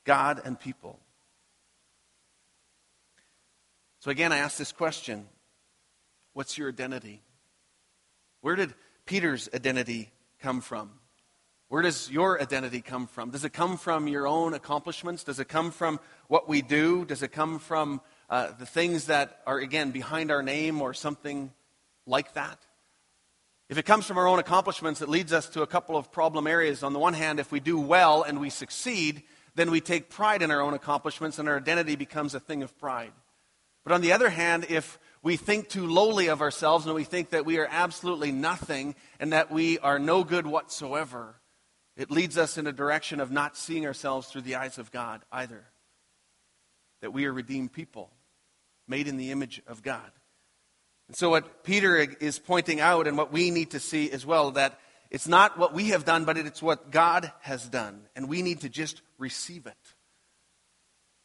God 0.04 0.40
and 0.44 0.60
people. 0.60 1.00
So 3.98 4.12
again, 4.12 4.32
I 4.32 4.38
ask 4.38 4.58
this 4.58 4.70
question 4.70 5.26
What's 6.32 6.56
your 6.56 6.68
identity? 6.68 7.20
Where 8.42 8.54
did 8.54 8.74
Peter's 9.06 9.48
identity 9.52 10.12
come 10.40 10.60
from? 10.60 10.92
Where 11.66 11.82
does 11.82 12.08
your 12.12 12.40
identity 12.40 12.80
come 12.80 13.08
from? 13.08 13.30
Does 13.30 13.44
it 13.44 13.52
come 13.52 13.76
from 13.76 14.06
your 14.06 14.28
own 14.28 14.54
accomplishments? 14.54 15.24
Does 15.24 15.40
it 15.40 15.48
come 15.48 15.72
from 15.72 15.98
what 16.28 16.48
we 16.48 16.62
do? 16.62 17.04
Does 17.04 17.24
it 17.24 17.32
come 17.32 17.58
from 17.58 18.00
uh, 18.32 18.50
the 18.58 18.64
things 18.64 19.08
that 19.08 19.42
are, 19.46 19.58
again, 19.58 19.90
behind 19.90 20.30
our 20.30 20.42
name 20.42 20.80
or 20.80 20.94
something 20.94 21.52
like 22.06 22.32
that? 22.32 22.58
If 23.68 23.76
it 23.76 23.84
comes 23.84 24.06
from 24.06 24.16
our 24.16 24.26
own 24.26 24.38
accomplishments, 24.38 25.02
it 25.02 25.08
leads 25.10 25.34
us 25.34 25.50
to 25.50 25.60
a 25.60 25.66
couple 25.66 25.98
of 25.98 26.10
problem 26.10 26.46
areas. 26.46 26.82
On 26.82 26.94
the 26.94 26.98
one 26.98 27.12
hand, 27.12 27.40
if 27.40 27.52
we 27.52 27.60
do 27.60 27.78
well 27.78 28.22
and 28.22 28.40
we 28.40 28.48
succeed, 28.48 29.22
then 29.54 29.70
we 29.70 29.82
take 29.82 30.08
pride 30.08 30.40
in 30.40 30.50
our 30.50 30.62
own 30.62 30.72
accomplishments 30.72 31.38
and 31.38 31.46
our 31.46 31.58
identity 31.58 31.94
becomes 31.94 32.34
a 32.34 32.40
thing 32.40 32.62
of 32.62 32.78
pride. 32.78 33.12
But 33.84 33.92
on 33.92 34.00
the 34.00 34.12
other 34.12 34.30
hand, 34.30 34.64
if 34.70 34.98
we 35.22 35.36
think 35.36 35.68
too 35.68 35.86
lowly 35.86 36.28
of 36.28 36.40
ourselves 36.40 36.86
and 36.86 36.94
we 36.94 37.04
think 37.04 37.30
that 37.30 37.44
we 37.44 37.58
are 37.58 37.68
absolutely 37.70 38.32
nothing 38.32 38.94
and 39.20 39.34
that 39.34 39.50
we 39.50 39.78
are 39.80 39.98
no 39.98 40.24
good 40.24 40.46
whatsoever, 40.46 41.34
it 41.98 42.10
leads 42.10 42.38
us 42.38 42.56
in 42.56 42.66
a 42.66 42.72
direction 42.72 43.20
of 43.20 43.30
not 43.30 43.58
seeing 43.58 43.84
ourselves 43.84 44.28
through 44.28 44.40
the 44.40 44.54
eyes 44.54 44.78
of 44.78 44.90
God 44.90 45.20
either. 45.30 45.64
That 47.02 47.12
we 47.12 47.26
are 47.26 47.32
redeemed 47.32 47.74
people, 47.74 48.10
made 48.86 49.08
in 49.08 49.16
the 49.16 49.30
image 49.30 49.62
of 49.66 49.82
God. 49.82 50.10
And 51.08 51.16
so, 51.16 51.30
what 51.30 51.64
Peter 51.64 51.96
is 51.96 52.38
pointing 52.38 52.80
out, 52.80 53.06
and 53.06 53.16
what 53.16 53.32
we 53.32 53.50
need 53.50 53.72
to 53.72 53.80
see 53.80 54.10
as 54.10 54.24
well, 54.24 54.52
that 54.52 54.78
it's 55.10 55.28
not 55.28 55.58
what 55.58 55.74
we 55.74 55.88
have 55.88 56.06
done, 56.06 56.24
but 56.24 56.38
it's 56.38 56.62
what 56.62 56.90
God 56.90 57.30
has 57.42 57.68
done. 57.68 58.02
And 58.16 58.28
we 58.28 58.40
need 58.40 58.62
to 58.62 58.70
just 58.70 59.02
receive 59.18 59.66
it. 59.66 59.76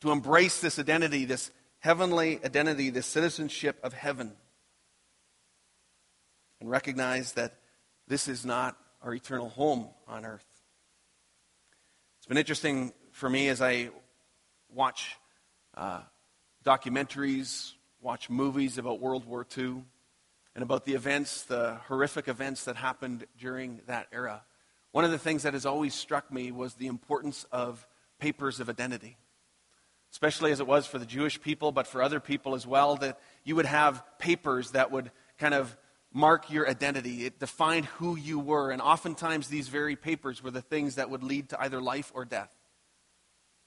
To 0.01 0.11
embrace 0.11 0.59
this 0.59 0.77
identity, 0.77 1.25
this 1.25 1.51
heavenly 1.79 2.43
identity, 2.43 2.89
this 2.89 3.05
citizenship 3.05 3.79
of 3.83 3.93
heaven. 3.93 4.33
And 6.59 6.69
recognize 6.69 7.31
that 7.33 7.53
this 8.07 8.27
is 8.27 8.45
not 8.45 8.77
our 9.01 9.13
eternal 9.13 9.47
home 9.47 9.87
on 10.07 10.25
earth. 10.25 10.45
It's 12.17 12.27
been 12.27 12.37
interesting 12.37 12.91
for 13.13 13.29
me 13.29 13.47
as 13.47 13.61
I 13.61 13.89
watch 14.69 15.15
uh, 15.75 16.01
documentaries, 16.67 17.71
watch 18.01 18.29
movies 18.29 18.77
about 18.77 18.99
World 18.99 19.25
War 19.25 19.47
II, 19.57 19.85
and 20.53 20.61
about 20.61 20.83
the 20.83 20.95
events, 20.95 21.43
the 21.43 21.75
horrific 21.87 22.27
events 22.27 22.65
that 22.65 22.75
happened 22.75 23.25
during 23.39 23.79
that 23.87 24.07
era. 24.11 24.43
One 24.91 25.05
of 25.05 25.11
the 25.11 25.17
things 25.17 25.43
that 25.43 25.53
has 25.53 25.65
always 25.65 25.93
struck 25.93 26.29
me 26.29 26.51
was 26.51 26.73
the 26.73 26.87
importance 26.87 27.45
of 27.53 27.87
papers 28.19 28.59
of 28.59 28.67
identity, 28.67 29.15
especially 30.11 30.51
as 30.51 30.59
it 30.59 30.67
was 30.67 30.85
for 30.85 30.99
the 30.99 31.05
Jewish 31.05 31.39
people, 31.39 31.71
but 31.71 31.87
for 31.87 32.01
other 32.01 32.19
people 32.19 32.53
as 32.53 32.67
well, 32.67 32.97
that 32.97 33.17
you 33.45 33.55
would 33.55 33.65
have 33.65 34.03
papers 34.19 34.71
that 34.71 34.91
would 34.91 35.09
kind 35.37 35.53
of 35.53 35.77
mark 36.11 36.51
your 36.51 36.69
identity. 36.69 37.25
It 37.25 37.39
defined 37.39 37.85
who 37.85 38.17
you 38.17 38.39
were. 38.39 38.71
And 38.71 38.81
oftentimes, 38.81 39.47
these 39.47 39.69
very 39.69 39.95
papers 39.95 40.43
were 40.43 40.51
the 40.51 40.61
things 40.61 40.95
that 40.95 41.09
would 41.09 41.23
lead 41.23 41.47
to 41.49 41.61
either 41.61 41.79
life 41.79 42.11
or 42.13 42.25
death. 42.25 42.53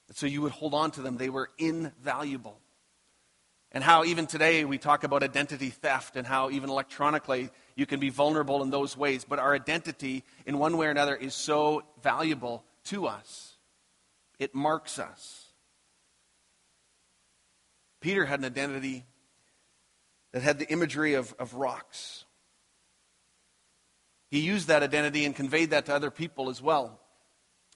And 0.07 0.15
so 0.15 0.27
you 0.27 0.43
would 0.43 0.51
hold 0.51 0.75
on 0.75 0.91
to 0.91 1.01
them, 1.01 1.17
they 1.17 1.31
were 1.31 1.49
invaluable. 1.57 2.59
And 3.71 3.83
how 3.83 4.03
even 4.03 4.27
today 4.27 4.65
we 4.65 4.77
talk 4.77 5.03
about 5.03 5.23
identity 5.23 5.69
theft 5.69 6.17
and 6.17 6.27
how 6.27 6.49
even 6.49 6.69
electronically 6.69 7.49
you 7.75 7.85
can 7.85 7.99
be 7.99 8.09
vulnerable 8.09 8.61
in 8.63 8.69
those 8.69 8.97
ways. 8.97 9.23
But 9.23 9.39
our 9.39 9.53
identity, 9.53 10.23
in 10.45 10.59
one 10.59 10.77
way 10.77 10.87
or 10.87 10.91
another, 10.91 11.15
is 11.15 11.33
so 11.33 11.83
valuable 12.03 12.65
to 12.85 13.07
us. 13.07 13.55
It 14.39 14.53
marks 14.53 14.99
us. 14.99 15.45
Peter 18.01 18.25
had 18.25 18.39
an 18.39 18.45
identity 18.45 19.05
that 20.33 20.41
had 20.41 20.59
the 20.59 20.69
imagery 20.69 21.13
of, 21.13 21.33
of 21.39 21.53
rocks. 21.53 22.25
He 24.29 24.39
used 24.39 24.67
that 24.67 24.83
identity 24.83 25.25
and 25.25 25.35
conveyed 25.35 25.69
that 25.69 25.85
to 25.85 25.93
other 25.93 26.11
people 26.11 26.49
as 26.49 26.61
well. 26.61 26.99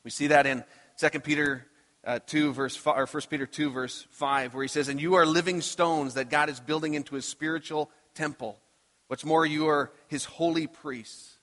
We 0.03 0.11
see 0.11 0.27
that 0.27 0.45
in 0.45 0.63
2 0.99 1.19
Peter 1.19 1.65
uh, 2.05 2.19
2, 2.25 2.53
verse 2.53 2.75
5, 2.75 2.97
or 2.97 3.05
1 3.05 3.23
Peter 3.29 3.45
2, 3.45 3.69
verse 3.71 4.07
5, 4.11 4.53
where 4.53 4.63
he 4.63 4.67
says, 4.67 4.87
And 4.87 5.01
you 5.01 5.15
are 5.15 5.25
living 5.25 5.61
stones 5.61 6.13
that 6.13 6.29
God 6.29 6.49
is 6.49 6.59
building 6.59 6.93
into 6.93 7.15
his 7.15 7.25
spiritual 7.25 7.89
temple. 8.13 8.59
What's 9.07 9.25
more, 9.25 9.45
you 9.45 9.67
are 9.67 9.91
his 10.07 10.25
holy 10.25 10.67
priests. 10.67 11.37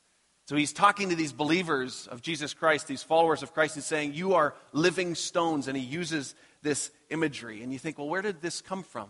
So 0.47 0.57
he's 0.57 0.73
talking 0.73 1.11
to 1.11 1.17
these 1.17 1.33
believers 1.33 2.09
of 2.09 2.21
Jesus 2.23 2.53
Christ, 2.53 2.87
these 2.87 3.03
followers 3.03 3.43
of 3.43 3.55
Christ, 3.55 3.77
and 3.77 3.85
saying, 3.85 4.15
You 4.15 4.35
are 4.35 4.55
living 4.73 5.15
stones. 5.15 5.69
And 5.69 5.77
he 5.77 5.85
uses 5.85 6.35
this 6.63 6.91
imagery. 7.11 7.63
And 7.63 7.73
you 7.73 7.79
think, 7.79 7.99
well, 7.99 8.09
where 8.09 8.23
did 8.23 8.41
this 8.41 8.61
come 8.61 8.83
from? 8.83 9.09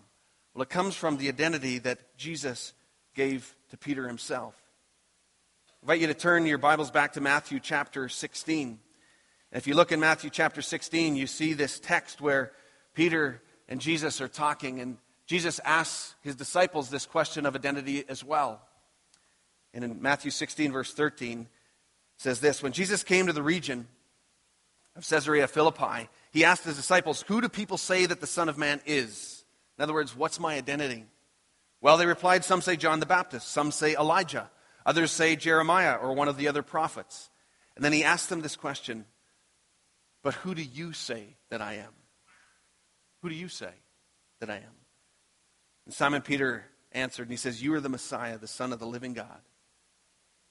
Well, 0.55 0.63
it 0.63 0.69
comes 0.69 0.95
from 0.95 1.17
the 1.17 1.29
identity 1.29 1.79
that 1.81 2.17
Jesus 2.17 2.75
gave 3.15 3.55
to 3.71 3.77
Peter 3.77 4.07
himself. 4.07 4.55
I 5.69 5.85
invite 5.85 6.01
you 6.01 6.07
to 6.09 6.15
turn 6.15 6.47
your 6.47 6.59
Bibles 6.59 6.91
back 6.91 7.15
to 7.15 7.21
Matthew 7.21 7.61
chapter 7.61 8.09
16. 8.09 8.79
If 9.53 9.67
you 9.67 9.75
look 9.75 9.93
in 9.93 10.01
Matthew 10.01 10.31
chapter 10.31 10.63
16, 10.63 11.15
you 11.15 11.27
see 11.27 11.53
this 11.53 11.79
text 11.79 12.23
where 12.23 12.53
Peter 12.95 13.43
and 13.69 13.83
Jesus 13.83 14.23
are 14.23 14.29
talking, 14.29 14.81
and 14.81 14.97
Jesus 15.27 15.61
asks 15.63 16.15
his 16.23 16.37
disciples 16.37 16.89
this 16.89 17.05
question 17.05 17.45
of 17.45 17.55
identity 17.55 18.03
as 18.09 18.25
well. 18.25 18.63
And 19.75 19.85
in 19.85 20.01
Matthew 20.01 20.31
16, 20.31 20.73
verse 20.73 20.95
13, 20.95 21.49
says 22.17 22.41
this 22.41 22.63
When 22.63 22.73
Jesus 22.73 23.05
came 23.05 23.27
to 23.27 23.35
the 23.35 23.43
region 23.43 23.89
of 24.97 25.07
Caesarea 25.07 25.47
Philippi, 25.47 26.09
he 26.31 26.45
asked 26.45 26.65
his 26.65 26.77
disciples, 26.77 27.23
Who 27.29 27.43
do 27.43 27.51
people 27.51 27.77
say 27.77 28.07
that 28.07 28.23
the 28.23 28.27
Son 28.27 28.49
of 28.49 28.57
Man 28.57 28.81
is? 28.87 29.45
In 29.77 29.83
other 29.83 29.93
words, 29.93 30.17
what's 30.17 30.41
my 30.41 30.55
identity? 30.55 31.05
Well, 31.83 31.99
they 31.99 32.07
replied, 32.07 32.45
Some 32.45 32.63
say 32.63 32.77
John 32.77 33.01
the 33.01 33.07
Baptist, 33.07 33.49
some 33.49 33.71
say 33.71 33.95
Elijah. 33.97 34.51
Others 34.87 35.13
say 35.13 35.37
Jeremiah 35.37 35.97
or 35.97 36.15
one 36.15 36.29
of 36.29 36.39
the 36.39 36.49
other 36.49 36.63
prophets. 36.63 37.29
And 37.77 37.85
then 37.85 37.93
he 37.93 38.03
asked 38.03 38.31
them 38.31 38.41
this 38.41 38.57
question 38.57 39.05
But 40.23 40.35
who 40.35 40.55
do 40.55 40.63
you 40.63 40.93
say 40.93 41.37
that 41.51 41.61
I 41.61 41.75
am? 41.75 41.93
Who 43.23 43.29
do 43.29 43.35
you 43.35 43.49
say 43.49 43.73
that 44.41 44.51
I 44.51 44.57
am? 44.57 44.77
And 45.87 45.95
Simon 45.95 46.23
Peter 46.23 46.65
answered, 46.93 47.23
and 47.23 47.31
he 47.31 47.37
says, 47.37 47.63
You 47.63 47.75
are 47.75 47.81
the 47.81 47.89
Messiah, 47.89 48.39
the 48.39 48.47
Son 48.47 48.73
of 48.73 48.79
the 48.79 48.87
living 48.87 49.15
God. 49.15 49.41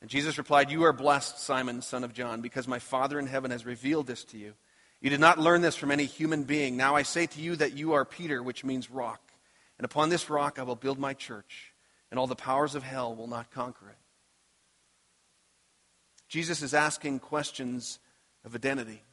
And 0.01 0.09
Jesus 0.09 0.37
replied, 0.37 0.71
You 0.71 0.83
are 0.83 0.93
blessed, 0.93 1.39
Simon, 1.39 1.81
son 1.81 2.03
of 2.03 2.13
John, 2.13 2.41
because 2.41 2.67
my 2.67 2.79
Father 2.79 3.19
in 3.19 3.27
heaven 3.27 3.51
has 3.51 3.65
revealed 3.65 4.07
this 4.07 4.23
to 4.25 4.37
you. 4.37 4.53
You 4.99 5.09
did 5.09 5.19
not 5.19 5.39
learn 5.39 5.61
this 5.61 5.75
from 5.75 5.91
any 5.91 6.05
human 6.05 6.43
being. 6.43 6.75
Now 6.75 6.95
I 6.95 7.03
say 7.03 7.27
to 7.27 7.41
you 7.41 7.55
that 7.57 7.73
you 7.73 7.93
are 7.93 8.05
Peter, 8.05 8.41
which 8.41 8.63
means 8.63 8.91
rock. 8.91 9.31
And 9.77 9.85
upon 9.85 10.09
this 10.09 10.29
rock 10.29 10.59
I 10.59 10.63
will 10.63 10.75
build 10.75 10.99
my 10.99 11.13
church, 11.13 11.73
and 12.09 12.19
all 12.19 12.27
the 12.27 12.35
powers 12.35 12.75
of 12.75 12.83
hell 12.83 13.15
will 13.15 13.27
not 13.27 13.51
conquer 13.51 13.89
it. 13.89 13.97
Jesus 16.29 16.61
is 16.61 16.73
asking 16.73 17.19
questions 17.19 17.99
of 18.45 18.55
identity. 18.55 19.03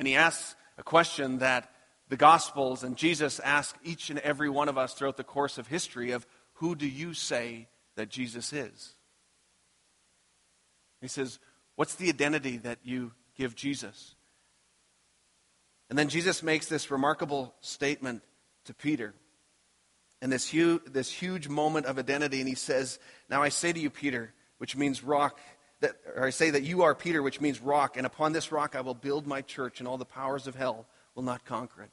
And 0.00 0.06
he 0.06 0.16
asks 0.16 0.56
a 0.78 0.82
question 0.82 1.40
that 1.40 1.70
the 2.08 2.16
Gospels 2.16 2.84
and 2.84 2.96
Jesus 2.96 3.38
ask 3.38 3.76
each 3.84 4.08
and 4.08 4.18
every 4.20 4.48
one 4.48 4.70
of 4.70 4.78
us 4.78 4.94
throughout 4.94 5.18
the 5.18 5.24
course 5.24 5.58
of 5.58 5.66
history 5.66 6.12
of 6.12 6.26
who 6.54 6.74
do 6.74 6.88
you 6.88 7.12
say 7.12 7.68
that 7.96 8.08
Jesus 8.08 8.54
is? 8.54 8.94
He 11.02 11.06
says, 11.08 11.38
What's 11.76 11.96
the 11.96 12.08
identity 12.08 12.56
that 12.56 12.78
you 12.82 13.12
give 13.36 13.54
Jesus? 13.54 14.14
And 15.90 15.98
then 15.98 16.08
Jesus 16.08 16.42
makes 16.42 16.64
this 16.64 16.90
remarkable 16.90 17.54
statement 17.60 18.22
to 18.64 18.72
Peter 18.72 19.12
and 20.22 20.32
this, 20.32 20.50
this 20.86 21.12
huge 21.12 21.46
moment 21.46 21.84
of 21.84 21.98
identity. 21.98 22.40
And 22.40 22.48
he 22.48 22.54
says, 22.54 22.98
Now 23.28 23.42
I 23.42 23.50
say 23.50 23.70
to 23.70 23.78
you, 23.78 23.90
Peter, 23.90 24.32
which 24.56 24.78
means 24.78 25.04
rock. 25.04 25.38
That, 25.80 25.96
or 26.14 26.24
I 26.24 26.30
say 26.30 26.50
that 26.50 26.62
you 26.62 26.82
are 26.82 26.94
Peter, 26.94 27.22
which 27.22 27.40
means 27.40 27.60
rock, 27.60 27.96
and 27.96 28.06
upon 28.06 28.32
this 28.32 28.52
rock 28.52 28.76
I 28.76 28.82
will 28.82 28.94
build 28.94 29.26
my 29.26 29.40
church, 29.42 29.80
and 29.80 29.88
all 29.88 29.96
the 29.98 30.04
powers 30.04 30.46
of 30.46 30.54
hell 30.54 30.86
will 31.14 31.22
not 31.22 31.44
conquer 31.44 31.82
it. 31.82 31.90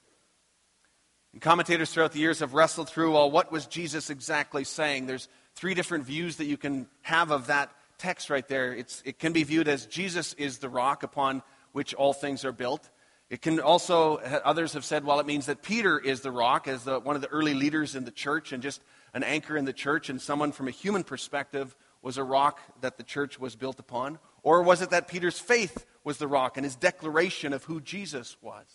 And 1.34 1.42
commentators 1.42 1.92
throughout 1.92 2.12
the 2.12 2.20
years 2.20 2.40
have 2.40 2.54
wrestled 2.54 2.90
through, 2.90 3.14
well, 3.14 3.32
what 3.32 3.52
was 3.52 3.66
Jesus 3.66 4.10
exactly 4.10 4.64
saying? 4.64 5.06
There's 5.06 5.30
three 5.56 5.74
different 5.74 6.06
views 6.06 6.38
that 6.38 6.46
you 6.46 6.58
can 6.58 6.88
have 7.02 7.32
of 7.32 7.48
that 7.48 7.72
text 7.98 8.30
right 8.30 8.48
there. 8.48 8.74
It's, 8.74 9.02
it 9.06 9.20
can 9.20 9.34
be 9.34 9.44
viewed 9.44 9.68
as 9.68 9.86
Jesus 9.86 10.34
is 10.34 10.60
the 10.60 10.70
rock 10.70 11.04
upon 11.04 11.42
which 11.72 11.94
all 11.94 12.14
things 12.14 12.44
are 12.44 12.52
built. 12.52 12.90
It 13.30 13.42
can 13.42 13.60
also, 13.60 14.18
uh, 14.18 14.40
others 14.46 14.74
have 14.74 14.86
said, 14.86 15.04
well, 15.04 15.20
it 15.20 15.26
means 15.26 15.48
that 15.48 15.62
Peter 15.62 16.00
is 16.00 16.22
the 16.22 16.32
rock 16.32 16.68
as 16.68 16.84
the, 16.84 17.00
one 17.00 17.16
of 17.16 17.22
the 17.22 17.28
early 17.28 17.54
leaders 17.54 17.96
in 17.96 18.06
the 18.06 18.12
church 18.12 18.52
and 18.52 18.64
just 18.64 18.82
an 19.14 19.24
anchor 19.24 19.58
in 19.58 19.66
the 19.66 19.74
church, 19.74 20.10
and 20.10 20.22
someone 20.22 20.52
from 20.52 20.68
a 20.68 20.72
human 20.72 21.04
perspective 21.04 21.76
was 22.02 22.18
a 22.18 22.24
rock 22.24 22.60
that 22.82 22.98
the 22.98 23.04
church 23.04 23.40
was 23.40 23.56
built 23.56 23.80
upon? 23.80 24.20
Or 24.44 24.62
was 24.62 24.82
it 24.82 24.92
that 24.92 25.08
Peter's 25.08 25.40
faith 25.40 25.86
was 26.04 26.18
the 26.18 26.28
rock 26.28 26.58
and 26.58 26.64
his 26.64 26.76
declaration 26.76 27.54
of 27.54 27.64
who 27.66 27.82
Jesus 27.82 28.38
was? 28.42 28.66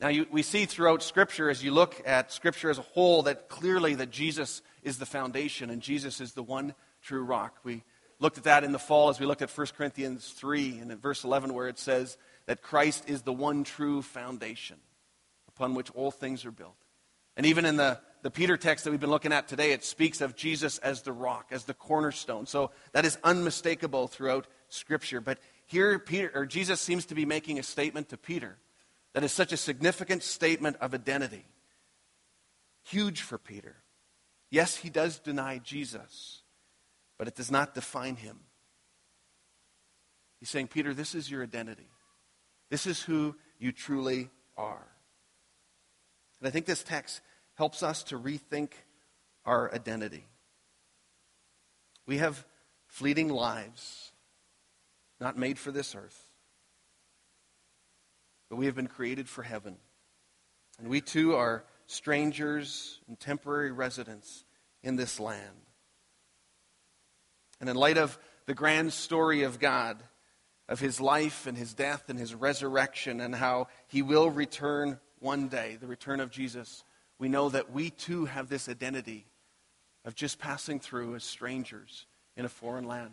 Now, 0.00 0.08
you, 0.08 0.26
we 0.30 0.42
see 0.42 0.64
throughout 0.64 1.02
Scripture, 1.02 1.50
as 1.50 1.62
you 1.62 1.72
look 1.72 2.02
at 2.06 2.32
Scripture 2.32 2.70
as 2.70 2.78
a 2.78 2.82
whole, 2.82 3.22
that 3.24 3.48
clearly 3.48 3.94
that 3.96 4.10
Jesus 4.10 4.62
is 4.82 4.98
the 4.98 5.06
foundation 5.06 5.68
and 5.68 5.82
Jesus 5.82 6.20
is 6.20 6.32
the 6.32 6.42
one 6.42 6.74
true 7.02 7.22
rock. 7.22 7.58
We 7.64 7.82
looked 8.18 8.38
at 8.38 8.44
that 8.44 8.64
in 8.64 8.72
the 8.72 8.78
fall 8.78 9.10
as 9.10 9.20
we 9.20 9.26
looked 9.26 9.42
at 9.42 9.50
1 9.50 9.66
Corinthians 9.76 10.28
3 10.36 10.78
and 10.80 10.90
in 10.90 10.98
verse 10.98 11.24
11 11.24 11.52
where 11.52 11.68
it 11.68 11.78
says 11.78 12.16
that 12.46 12.62
Christ 12.62 13.04
is 13.08 13.22
the 13.22 13.32
one 13.32 13.62
true 13.62 14.00
foundation 14.00 14.76
upon 15.48 15.74
which 15.74 15.90
all 15.90 16.10
things 16.10 16.46
are 16.46 16.50
built. 16.50 16.76
And 17.36 17.44
even 17.46 17.64
in 17.66 17.76
the, 17.76 17.98
the 18.22 18.30
Peter 18.30 18.56
text 18.56 18.84
that 18.84 18.90
we've 18.90 19.00
been 19.00 19.10
looking 19.10 19.32
at 19.32 19.48
today, 19.48 19.72
it 19.72 19.84
speaks 19.84 20.20
of 20.20 20.36
Jesus 20.36 20.78
as 20.78 21.02
the 21.02 21.12
rock, 21.12 21.46
as 21.50 21.64
the 21.64 21.74
cornerstone. 21.74 22.46
So 22.46 22.70
that 22.92 23.04
is 23.04 23.18
unmistakable 23.24 24.08
throughout 24.08 24.46
Scripture. 24.68 25.20
But 25.20 25.38
here, 25.66 25.98
Peter, 25.98 26.30
or 26.34 26.46
Jesus 26.46 26.80
seems 26.80 27.06
to 27.06 27.14
be 27.14 27.24
making 27.24 27.58
a 27.58 27.62
statement 27.62 28.08
to 28.10 28.16
Peter 28.16 28.58
that 29.14 29.24
is 29.24 29.32
such 29.32 29.52
a 29.52 29.56
significant 29.56 30.22
statement 30.22 30.76
of 30.80 30.94
identity. 30.94 31.46
Huge 32.84 33.22
for 33.22 33.38
Peter. 33.38 33.76
Yes, 34.50 34.76
he 34.76 34.90
does 34.90 35.18
deny 35.18 35.58
Jesus, 35.58 36.42
but 37.18 37.28
it 37.28 37.36
does 37.36 37.50
not 37.50 37.74
define 37.74 38.16
him. 38.16 38.40
He's 40.40 40.50
saying, 40.50 40.68
Peter, 40.68 40.94
this 40.94 41.14
is 41.14 41.30
your 41.30 41.42
identity. 41.42 41.88
This 42.70 42.86
is 42.86 43.02
who 43.02 43.36
you 43.58 43.72
truly 43.72 44.30
are. 44.56 44.88
And 46.40 46.48
I 46.48 46.50
think 46.50 46.66
this 46.66 46.82
text 46.82 47.20
helps 47.60 47.82
us 47.82 48.02
to 48.04 48.18
rethink 48.18 48.70
our 49.44 49.72
identity. 49.74 50.24
We 52.06 52.18
have 52.18 52.44
fleeting 52.86 53.28
lives, 53.28 54.12
not 55.20 55.38
made 55.38 55.58
for 55.58 55.70
this 55.70 55.94
earth 55.94 56.30
but 58.50 58.56
we 58.56 58.66
have 58.66 58.74
been 58.74 58.88
created 58.88 59.28
for 59.28 59.42
heaven. 59.42 59.76
And 60.78 60.88
we 60.88 61.00
too 61.00 61.34
are 61.36 61.64
strangers 61.86 63.00
and 63.08 63.18
temporary 63.18 63.70
residents 63.70 64.44
in 64.82 64.96
this 64.96 65.20
land. 65.20 65.66
And 67.60 67.70
in 67.70 67.76
light 67.76 67.96
of 67.96 68.18
the 68.46 68.54
grand 68.54 68.92
story 68.92 69.44
of 69.44 69.60
God, 69.60 70.02
of 70.68 70.80
his 70.80 71.00
life 71.00 71.46
and 71.46 71.56
his 71.56 71.74
death 71.74 72.08
and 72.08 72.18
his 72.18 72.34
resurrection, 72.34 73.20
and 73.20 73.34
how 73.34 73.68
he 73.86 74.02
will 74.02 74.30
return 74.30 74.98
one 75.20 75.48
day, 75.48 75.76
the 75.80 75.86
return 75.86 76.20
of 76.20 76.30
Jesus, 76.30 76.82
we 77.20 77.28
know 77.28 77.50
that 77.50 77.70
we 77.70 77.90
too 77.90 78.24
have 78.24 78.48
this 78.48 78.68
identity 78.68 79.26
of 80.04 80.14
just 80.14 80.38
passing 80.38 80.80
through 80.80 81.14
as 81.14 81.22
strangers 81.22 82.06
in 82.36 82.44
a 82.44 82.48
foreign 82.48 82.88
land. 82.88 83.12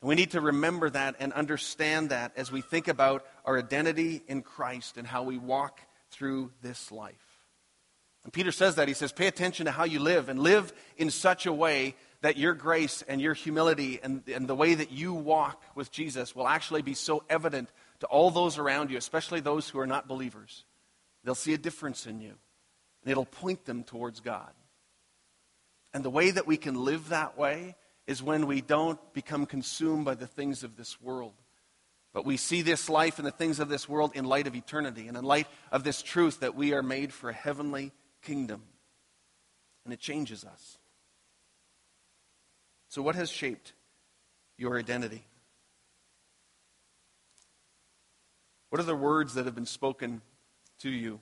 And 0.00 0.08
We 0.08 0.14
need 0.14 0.30
to 0.30 0.40
remember 0.40 0.88
that 0.90 1.16
and 1.18 1.32
understand 1.32 2.10
that 2.10 2.32
as 2.36 2.52
we 2.52 2.60
think 2.60 2.86
about 2.86 3.26
our 3.44 3.58
identity 3.58 4.22
in 4.28 4.42
Christ 4.42 4.96
and 4.96 5.06
how 5.06 5.24
we 5.24 5.36
walk 5.36 5.80
through 6.10 6.52
this 6.62 6.92
life. 6.92 7.14
And 8.22 8.32
Peter 8.32 8.52
says 8.52 8.76
that. 8.76 8.88
He 8.88 8.94
says, 8.94 9.12
pay 9.12 9.26
attention 9.26 9.66
to 9.66 9.72
how 9.72 9.84
you 9.84 9.98
live 9.98 10.28
and 10.28 10.38
live 10.38 10.72
in 10.96 11.10
such 11.10 11.46
a 11.46 11.52
way 11.52 11.94
that 12.20 12.36
your 12.36 12.54
grace 12.54 13.02
and 13.02 13.20
your 13.20 13.34
humility 13.34 14.00
and, 14.02 14.22
and 14.28 14.46
the 14.48 14.54
way 14.54 14.74
that 14.74 14.92
you 14.92 15.12
walk 15.12 15.62
with 15.74 15.90
Jesus 15.90 16.34
will 16.34 16.48
actually 16.48 16.82
be 16.82 16.94
so 16.94 17.24
evident 17.28 17.68
to 18.00 18.06
all 18.06 18.30
those 18.30 18.58
around 18.58 18.90
you, 18.90 18.96
especially 18.96 19.40
those 19.40 19.68
who 19.68 19.78
are 19.78 19.86
not 19.86 20.08
believers. 20.08 20.64
They'll 21.24 21.34
see 21.34 21.54
a 21.54 21.58
difference 21.58 22.06
in 22.06 22.20
you, 22.20 22.34
and 23.06 23.12
it'll 23.12 23.24
point 23.24 23.64
them 23.66 23.84
towards 23.84 24.18
God. 24.18 24.50
And 25.94 26.04
the 26.04 26.10
way 26.10 26.32
that 26.32 26.48
we 26.48 26.56
can 26.56 26.74
live 26.74 27.10
that 27.10 27.38
way 27.38 27.76
is 28.08 28.20
when 28.20 28.48
we 28.48 28.60
don't 28.60 28.98
become 29.14 29.46
consumed 29.46 30.04
by 30.04 30.16
the 30.16 30.26
things 30.26 30.64
of 30.64 30.76
this 30.76 31.00
world. 31.00 31.34
But 32.12 32.24
we 32.24 32.36
see 32.36 32.62
this 32.62 32.90
life 32.90 33.18
and 33.18 33.26
the 33.26 33.30
things 33.30 33.60
of 33.60 33.68
this 33.68 33.88
world 33.88 34.10
in 34.16 34.24
light 34.24 34.48
of 34.48 34.56
eternity 34.56 35.06
and 35.06 35.16
in 35.16 35.24
light 35.24 35.46
of 35.70 35.84
this 35.84 36.02
truth 36.02 36.40
that 36.40 36.56
we 36.56 36.74
are 36.74 36.82
made 36.82 37.12
for 37.12 37.30
a 37.30 37.32
heavenly 37.32 37.92
kingdom. 38.22 38.64
And 39.84 39.94
it 39.94 40.00
changes 40.00 40.44
us. 40.44 40.78
So, 42.88 43.02
what 43.02 43.14
has 43.14 43.30
shaped 43.30 43.72
your 44.58 44.76
identity? 44.76 45.24
What 48.70 48.80
are 48.80 48.84
the 48.84 48.96
words 48.96 49.34
that 49.34 49.44
have 49.44 49.54
been 49.54 49.64
spoken 49.64 50.22
to 50.80 50.90
you, 50.90 51.20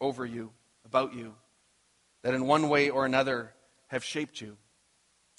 over 0.00 0.24
you, 0.24 0.52
about 0.84 1.14
you, 1.14 1.34
that 2.22 2.34
in 2.34 2.46
one 2.46 2.68
way 2.68 2.90
or 2.90 3.04
another 3.04 3.52
have 3.88 4.04
shaped 4.04 4.40
you? 4.40 4.56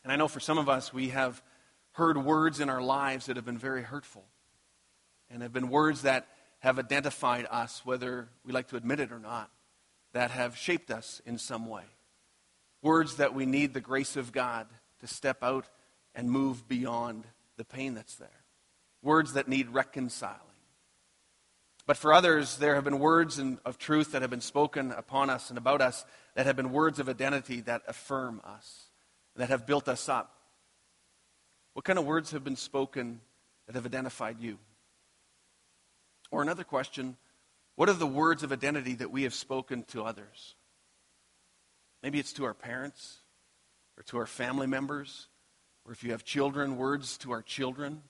And 0.03 0.12
I 0.12 0.15
know 0.15 0.27
for 0.27 0.39
some 0.39 0.58
of 0.58 0.69
us, 0.69 0.93
we 0.93 1.10
have 1.10 1.41
heard 1.93 2.17
words 2.17 2.60
in 2.60 2.69
our 2.69 2.81
lives 2.81 3.25
that 3.25 3.38
have 3.38 3.45
been 3.45 3.58
very 3.58 3.81
hurtful 3.81 4.25
and 5.29 5.41
have 5.41 5.53
been 5.53 5.69
words 5.69 6.03
that 6.03 6.27
have 6.60 6.79
identified 6.79 7.47
us, 7.49 7.81
whether 7.86 8.29
we 8.45 8.51
like 8.53 8.67
to 8.67 8.75
admit 8.75 8.99
it 8.99 9.12
or 9.12 9.19
not, 9.19 9.49
that 10.13 10.31
have 10.31 10.58
shaped 10.58 10.91
us 10.91 11.21
in 11.25 11.38
some 11.38 11.67
way. 11.67 11.84
Words 12.81 13.17
that 13.17 13.34
we 13.34 13.45
need 13.45 13.73
the 13.73 13.81
grace 13.81 14.15
of 14.15 14.31
God 14.31 14.67
to 14.99 15.08
step 15.08 15.43
out 15.43 15.65
and 16.13 16.29
move 16.29 16.67
beyond 16.67 17.25
the 17.58 17.65
pain 17.65 17.93
that's 17.93 18.15
there. 18.15 18.43
Words 19.01 19.34
that 19.34 19.47
need 19.47 19.69
reconciling. 19.69 20.39
But 21.88 21.98
for 21.98 22.13
others, 22.13 22.58
there 22.58 22.76
have 22.76 22.84
been 22.84 23.00
words 23.00 23.39
of 23.63 23.78
truth 23.78 24.12
that 24.12 24.21
have 24.21 24.32
been 24.32 24.41
spoken 24.41 24.91
upon 24.91 25.30
us 25.30 25.50
and 25.50 25.58
about 25.58 25.82
us 25.82 26.04
that 26.34 26.45
have 26.45 26.56
been 26.56 26.71
words 26.71 27.00
of 27.00 27.08
identity 27.08 27.62
that 27.62 27.84
affirm 27.88 28.41
us 28.43 28.86
that 29.36 29.50
have 29.50 29.65
built 29.65 29.88
us 29.88 30.10
up? 30.10 30.34
What 31.74 31.86
kind 31.86 32.00
of 32.00 32.06
words 32.06 32.32
have 32.32 32.43
been 32.43 32.56
spoken 32.56 33.21
that 33.67 33.76
have 33.76 33.86
identified 33.86 34.39
you? 34.39 34.58
Or 36.32 36.41
another 36.41 36.63
question, 36.63 37.17
what 37.76 37.89
are 37.89 37.93
the 37.93 38.08
words 38.08 38.43
of 38.43 38.52
identity 38.52 38.95
that 38.95 39.12
we 39.12 39.24
have 39.24 39.34
spoken 39.34 39.84
to 39.89 40.04
others? 40.04 40.56
Maybe 42.02 42.19
it's 42.19 42.34
to 42.34 42.45
our 42.45 42.54
parents 42.54 43.19
or 43.98 44.04
to 44.04 44.17
our 44.17 44.26
family 44.26 44.67
members, 44.67 45.28
or 45.86 45.91
if 45.91 46.04
you 46.04 46.12
have 46.12 46.24
children, 46.24 46.78
words 46.78 47.17
to 47.19 47.32
our 47.32 47.41
children, 47.41 48.02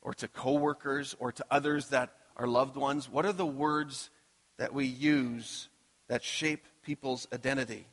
or 0.00 0.14
to 0.14 0.28
coworkers, 0.28 1.14
or 1.18 1.32
to 1.32 1.44
others 1.50 1.88
that 1.88 2.14
are 2.36 2.46
loved 2.46 2.76
ones. 2.76 3.08
What 3.10 3.26
are 3.26 3.32
the 3.32 3.46
words 3.46 4.10
that 4.58 4.74
we 4.74 4.86
use 4.86 5.68
that 6.08 6.22
shape 6.22 6.64
people's 6.82 7.26
identity? 7.32 7.86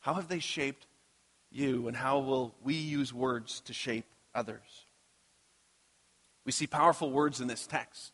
How 0.00 0.14
have 0.14 0.28
they 0.28 0.40
shaped 0.40 0.86
you, 1.50 1.88
and 1.88 1.96
how 1.96 2.18
will 2.18 2.54
we 2.62 2.74
use 2.74 3.14
words 3.14 3.60
to 3.62 3.72
shape 3.72 4.06
others? 4.34 4.86
We 6.44 6.52
see 6.52 6.66
powerful 6.66 7.10
words 7.10 7.40
in 7.40 7.48
this 7.48 7.66
text. 7.66 8.12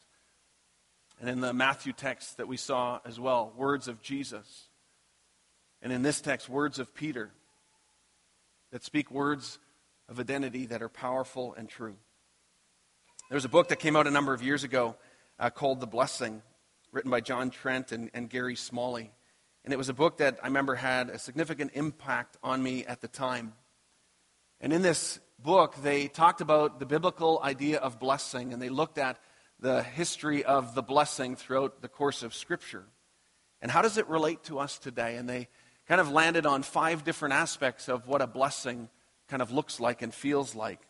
And 1.20 1.28
in 1.28 1.40
the 1.40 1.52
Matthew 1.52 1.92
text 1.92 2.36
that 2.36 2.48
we 2.48 2.56
saw 2.56 3.00
as 3.04 3.18
well, 3.18 3.52
words 3.56 3.88
of 3.88 4.00
Jesus. 4.00 4.68
And 5.82 5.92
in 5.92 6.02
this 6.02 6.20
text, 6.20 6.48
words 6.48 6.78
of 6.78 6.94
Peter 6.94 7.30
that 8.72 8.84
speak 8.84 9.10
words 9.10 9.58
of 10.08 10.20
identity 10.20 10.66
that 10.66 10.82
are 10.82 10.88
powerful 10.88 11.54
and 11.54 11.68
true. 11.68 11.96
There's 13.30 13.44
a 13.44 13.50
book 13.50 13.68
that 13.68 13.76
came 13.76 13.96
out 13.96 14.06
a 14.06 14.10
number 14.10 14.32
of 14.32 14.42
years 14.42 14.64
ago 14.64 14.96
uh, 15.40 15.50
called 15.50 15.80
The 15.80 15.86
Blessing, 15.86 16.42
written 16.92 17.10
by 17.10 17.20
John 17.20 17.50
Trent 17.50 17.90
and, 17.90 18.10
and 18.14 18.28
Gary 18.28 18.54
Smalley. 18.54 19.10
And 19.64 19.72
it 19.74 19.76
was 19.78 19.88
a 19.88 19.94
book 19.94 20.18
that 20.18 20.38
I 20.42 20.46
remember 20.46 20.74
had 20.74 21.08
a 21.08 21.18
significant 21.18 21.72
impact 21.74 22.36
on 22.42 22.62
me 22.62 22.84
at 22.84 23.00
the 23.00 23.08
time. 23.08 23.54
And 24.60 24.72
in 24.72 24.82
this 24.82 25.18
book, 25.42 25.74
they 25.82 26.08
talked 26.08 26.42
about 26.42 26.78
the 26.78 26.86
biblical 26.86 27.40
idea 27.42 27.78
of 27.78 27.98
blessing, 27.98 28.52
and 28.52 28.60
they 28.60 28.68
looked 28.68 28.98
at 28.98 29.18
the 29.58 29.82
history 29.82 30.44
of 30.44 30.74
the 30.74 30.82
blessing 30.82 31.36
throughout 31.36 31.80
the 31.80 31.88
course 31.88 32.22
of 32.22 32.34
Scripture. 32.34 32.84
And 33.62 33.70
how 33.70 33.82
does 33.82 33.98
it 33.98 34.08
relate 34.08 34.44
to 34.44 34.58
us 34.58 34.78
today? 34.78 35.16
And 35.16 35.28
they 35.28 35.48
kind 35.86 36.00
of 36.00 36.10
landed 36.10 36.46
on 36.46 36.62
five 36.62 37.04
different 37.04 37.34
aspects 37.34 37.88
of 37.88 38.06
what 38.06 38.22
a 38.22 38.26
blessing 38.26 38.88
kind 39.28 39.42
of 39.42 39.50
looks 39.50 39.80
like 39.80 40.02
and 40.02 40.12
feels 40.12 40.54
like. 40.54 40.80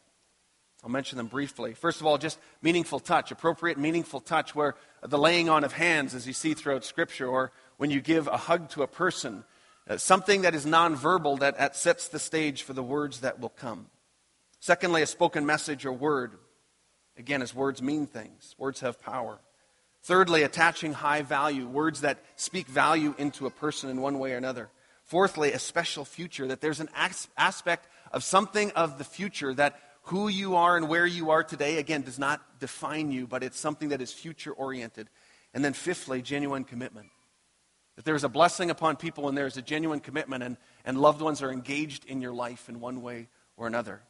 I'll 0.83 0.90
mention 0.90 1.19
them 1.19 1.27
briefly. 1.27 1.75
First 1.75 2.01
of 2.01 2.07
all, 2.07 2.16
just 2.16 2.38
meaningful 2.62 3.01
touch, 3.01 3.31
appropriate 3.31 3.79
meaningful 3.79 4.21
touch, 4.21 4.55
where 4.55 4.77
the 5.03 5.19
laying 5.19 5.49
on 5.51 5.62
of 5.62 5.73
hands, 5.73 6.14
as 6.14 6.27
you 6.27 6.33
see 6.33 6.55
throughout 6.55 6.85
Scripture, 6.85 7.27
or 7.27 7.53
when 7.77 7.90
you 7.90 8.01
give 8.01 8.27
a 8.29 8.37
hug 8.37 8.71
to 8.71 8.83
a 8.83 8.87
person, 8.87 9.45
uh, 9.88 9.99
something 9.99 10.43
that 10.43 10.55
is 10.55 10.64
nonverbal 10.64 11.40
that, 11.40 11.59
that 11.59 11.77
sets 11.77 12.09
the 12.09 12.19
stage 12.19 12.62
for 12.62 12.73
the 12.73 12.83
words 12.83 13.21
that 13.21 13.40
will 13.40 13.51
come. 13.51 13.87
Secondly, 14.59 15.03
a 15.03 15.07
spoken 15.07 15.45
message 15.45 15.85
or 15.85 15.93
word. 15.93 16.33
Again, 17.19 17.43
as 17.43 17.55
words 17.55 17.83
mean 17.83 18.07
things, 18.07 18.55
words 18.57 18.81
have 18.81 19.01
power. 19.01 19.38
Thirdly, 20.03 20.43
attaching 20.43 20.95
high 20.95 21.21
value, 21.23 21.66
words 21.66 22.01
that 22.01 22.19
speak 22.37 22.66
value 22.66 23.14
into 23.19 23.47
a 23.47 23.51
person 23.51 23.90
in 23.90 24.01
one 24.01 24.19
way 24.19 24.33
or 24.33 24.38
another. 24.38 24.71
Fourthly, 25.05 25.53
a 25.53 25.59
special 25.59 26.05
future, 26.05 26.47
that 26.47 26.61
there's 26.61 26.81
an 26.81 26.88
aspect 27.37 27.88
of 28.12 28.25
something 28.25 28.71
of 28.73 28.97
the 28.97 29.05
future 29.05 29.53
that 29.55 29.79
who 30.05 30.29
you 30.29 30.57
are 30.57 30.77
and 30.77 30.89
where 30.89 31.07
you 31.07 31.31
are 31.31 31.45
today, 31.45 31.79
again, 31.79 32.03
does 32.03 32.19
not 32.19 32.41
define 32.59 33.13
you, 33.13 33.27
but 33.27 33.43
it's 33.43 33.59
something 33.59 33.91
that 33.91 34.01
is 34.01 34.13
future 34.13 34.53
oriented. 34.53 35.09
And 35.53 35.65
then 35.65 35.73
fifthly, 35.73 36.23
genuine 36.23 36.65
commitment. 36.65 37.09
That 37.97 38.05
there's 38.05 38.25
a 38.25 38.29
blessing 38.29 38.71
upon 38.71 38.97
people 38.97 39.25
when 39.25 39.35
there's 39.35 39.57
a 39.57 39.63
genuine 39.63 40.01
commitment 40.01 40.43
and, 40.43 40.57
and 40.85 40.99
loved 40.99 41.21
ones 41.21 41.43
are 41.43 41.53
engaged 41.53 42.07
in 42.07 42.21
your 42.21 42.33
life 42.33 42.69
in 42.69 42.81
one 42.81 43.03
way 43.03 43.29
or 43.57 43.67
another. 43.67 44.01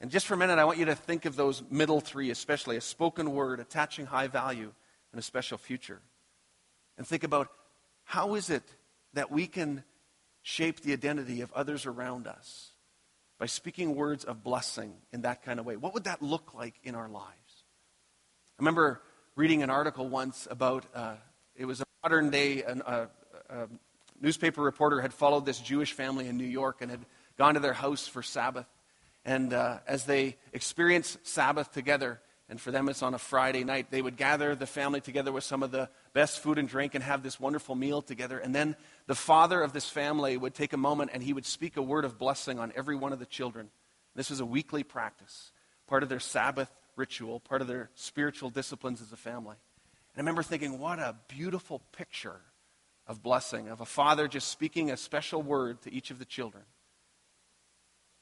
And 0.00 0.10
just 0.10 0.26
for 0.26 0.34
a 0.34 0.36
minute, 0.36 0.58
I 0.58 0.64
want 0.64 0.78
you 0.78 0.84
to 0.86 0.94
think 0.94 1.24
of 1.24 1.34
those 1.34 1.62
middle 1.70 2.00
three, 2.00 2.30
especially 2.30 2.76
a 2.76 2.80
spoken 2.80 3.32
word, 3.32 3.58
attaching 3.58 4.06
high 4.06 4.26
value, 4.26 4.72
and 5.12 5.18
a 5.18 5.22
special 5.22 5.58
future. 5.58 6.00
and 6.96 7.06
think 7.06 7.24
about 7.24 7.48
how 8.04 8.34
is 8.34 8.50
it 8.50 8.62
that 9.14 9.30
we 9.30 9.46
can 9.46 9.82
shape 10.42 10.80
the 10.80 10.92
identity 10.92 11.40
of 11.40 11.52
others 11.52 11.86
around 11.86 12.26
us 12.26 12.73
by 13.38 13.46
speaking 13.46 13.94
words 13.94 14.24
of 14.24 14.42
blessing 14.42 14.94
in 15.12 15.22
that 15.22 15.42
kind 15.42 15.58
of 15.60 15.66
way? 15.66 15.76
What 15.76 15.94
would 15.94 16.04
that 16.04 16.22
look 16.22 16.54
like 16.54 16.74
in 16.84 16.94
our 16.94 17.08
lives? 17.08 17.64
I 18.58 18.62
remember 18.62 19.02
reading 19.36 19.62
an 19.62 19.70
article 19.70 20.08
once 20.08 20.46
about 20.50 20.84
uh, 20.94 21.14
it 21.56 21.64
was 21.64 21.80
a 21.80 21.84
modern 22.02 22.30
day 22.30 22.62
an, 22.62 22.82
uh, 22.82 23.06
newspaper 24.20 24.62
reporter 24.62 25.00
had 25.00 25.12
followed 25.12 25.44
this 25.44 25.58
Jewish 25.58 25.92
family 25.92 26.28
in 26.28 26.36
New 26.36 26.46
York 26.46 26.80
and 26.80 26.90
had 26.90 27.04
gone 27.36 27.54
to 27.54 27.60
their 27.60 27.72
house 27.72 28.06
for 28.06 28.22
Sabbath. 28.22 28.66
And 29.24 29.52
uh, 29.52 29.78
as 29.86 30.04
they 30.04 30.36
experienced 30.52 31.26
Sabbath 31.26 31.72
together, 31.72 32.20
and 32.48 32.60
for 32.60 32.70
them 32.70 32.88
it's 32.88 33.02
on 33.02 33.14
a 33.14 33.18
Friday 33.18 33.64
night, 33.64 33.90
they 33.90 34.02
would 34.02 34.16
gather 34.16 34.54
the 34.54 34.66
family 34.66 35.00
together 35.00 35.32
with 35.32 35.44
some 35.44 35.62
of 35.62 35.70
the 35.70 35.88
best 36.12 36.40
food 36.40 36.58
and 36.58 36.68
drink 36.68 36.94
and 36.94 37.02
have 37.02 37.22
this 37.22 37.40
wonderful 37.40 37.74
meal 37.74 38.02
together. 38.02 38.38
And 38.38 38.54
then 38.54 38.76
the 39.06 39.14
father 39.14 39.62
of 39.62 39.72
this 39.72 39.88
family 39.88 40.36
would 40.36 40.54
take 40.54 40.72
a 40.72 40.78
moment 40.78 41.10
and 41.14 41.22
he 41.22 41.32
would 41.32 41.46
speak 41.46 41.76
a 41.76 41.82
word 41.82 42.04
of 42.04 42.18
blessing 42.18 42.58
on 42.58 42.72
every 42.76 42.96
one 42.96 43.12
of 43.12 43.18
the 43.18 43.26
children. 43.26 43.70
This 44.14 44.30
was 44.30 44.40
a 44.40 44.46
weekly 44.46 44.82
practice, 44.82 45.52
part 45.86 46.02
of 46.02 46.08
their 46.08 46.20
Sabbath 46.20 46.70
ritual, 46.96 47.40
part 47.40 47.62
of 47.62 47.66
their 47.66 47.90
spiritual 47.94 48.50
disciplines 48.50 49.00
as 49.00 49.10
a 49.10 49.16
family. 49.16 49.56
And 50.14 50.18
I 50.18 50.20
remember 50.20 50.42
thinking, 50.42 50.78
what 50.78 50.98
a 50.98 51.16
beautiful 51.28 51.80
picture 51.92 52.40
of 53.06 53.22
blessing, 53.22 53.68
of 53.68 53.80
a 53.80 53.86
father 53.86 54.28
just 54.28 54.48
speaking 54.48 54.90
a 54.90 54.96
special 54.96 55.42
word 55.42 55.82
to 55.82 55.92
each 55.92 56.10
of 56.10 56.18
the 56.18 56.24
children. 56.24 56.64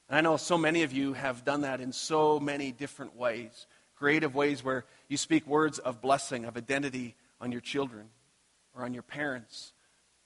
And 0.09 0.17
I 0.17 0.21
know 0.21 0.37
so 0.37 0.57
many 0.57 0.83
of 0.83 0.91
you 0.91 1.13
have 1.13 1.45
done 1.45 1.61
that 1.61 1.81
in 1.81 1.91
so 1.93 2.39
many 2.39 2.71
different 2.71 3.15
ways, 3.15 3.67
creative 4.03 4.35
ways 4.35 4.65
where 4.65 4.83
you 5.07 5.15
speak 5.15 5.47
words 5.47 5.79
of 5.79 6.01
blessing, 6.01 6.43
of 6.43 6.57
identity 6.57 7.15
on 7.39 7.53
your 7.53 7.61
children 7.61 8.09
or 8.75 8.83
on 8.83 8.93
your 8.93 9.01
parents, 9.01 9.71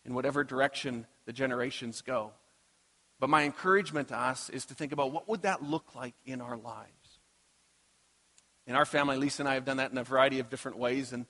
in 0.04 0.16
whatever 0.16 0.44
direction 0.44 1.06
the 1.28 1.32
generations 1.32 2.02
go. 2.02 2.32
But 3.20 3.30
my 3.30 3.44
encouragement 3.44 4.08
to 4.08 4.18
us 4.18 4.50
is 4.50 4.66
to 4.66 4.74
think 4.74 4.94
about 4.94 5.12
what 5.12 5.30
would 5.30 5.44
that 5.44 5.62
look 5.62 5.94
like 5.94 6.16
in 6.26 6.42
our 6.42 6.58
lives? 6.58 7.20
In 8.66 8.74
our 8.74 8.84
family, 8.84 9.16
Lisa 9.16 9.44
and 9.44 9.50
I 9.50 9.54
have 9.54 9.66
done 9.66 9.78
that 9.78 9.92
in 9.92 9.98
a 10.00 10.04
variety 10.04 10.40
of 10.40 10.50
different 10.50 10.80
ways, 10.80 11.14
and 11.14 11.28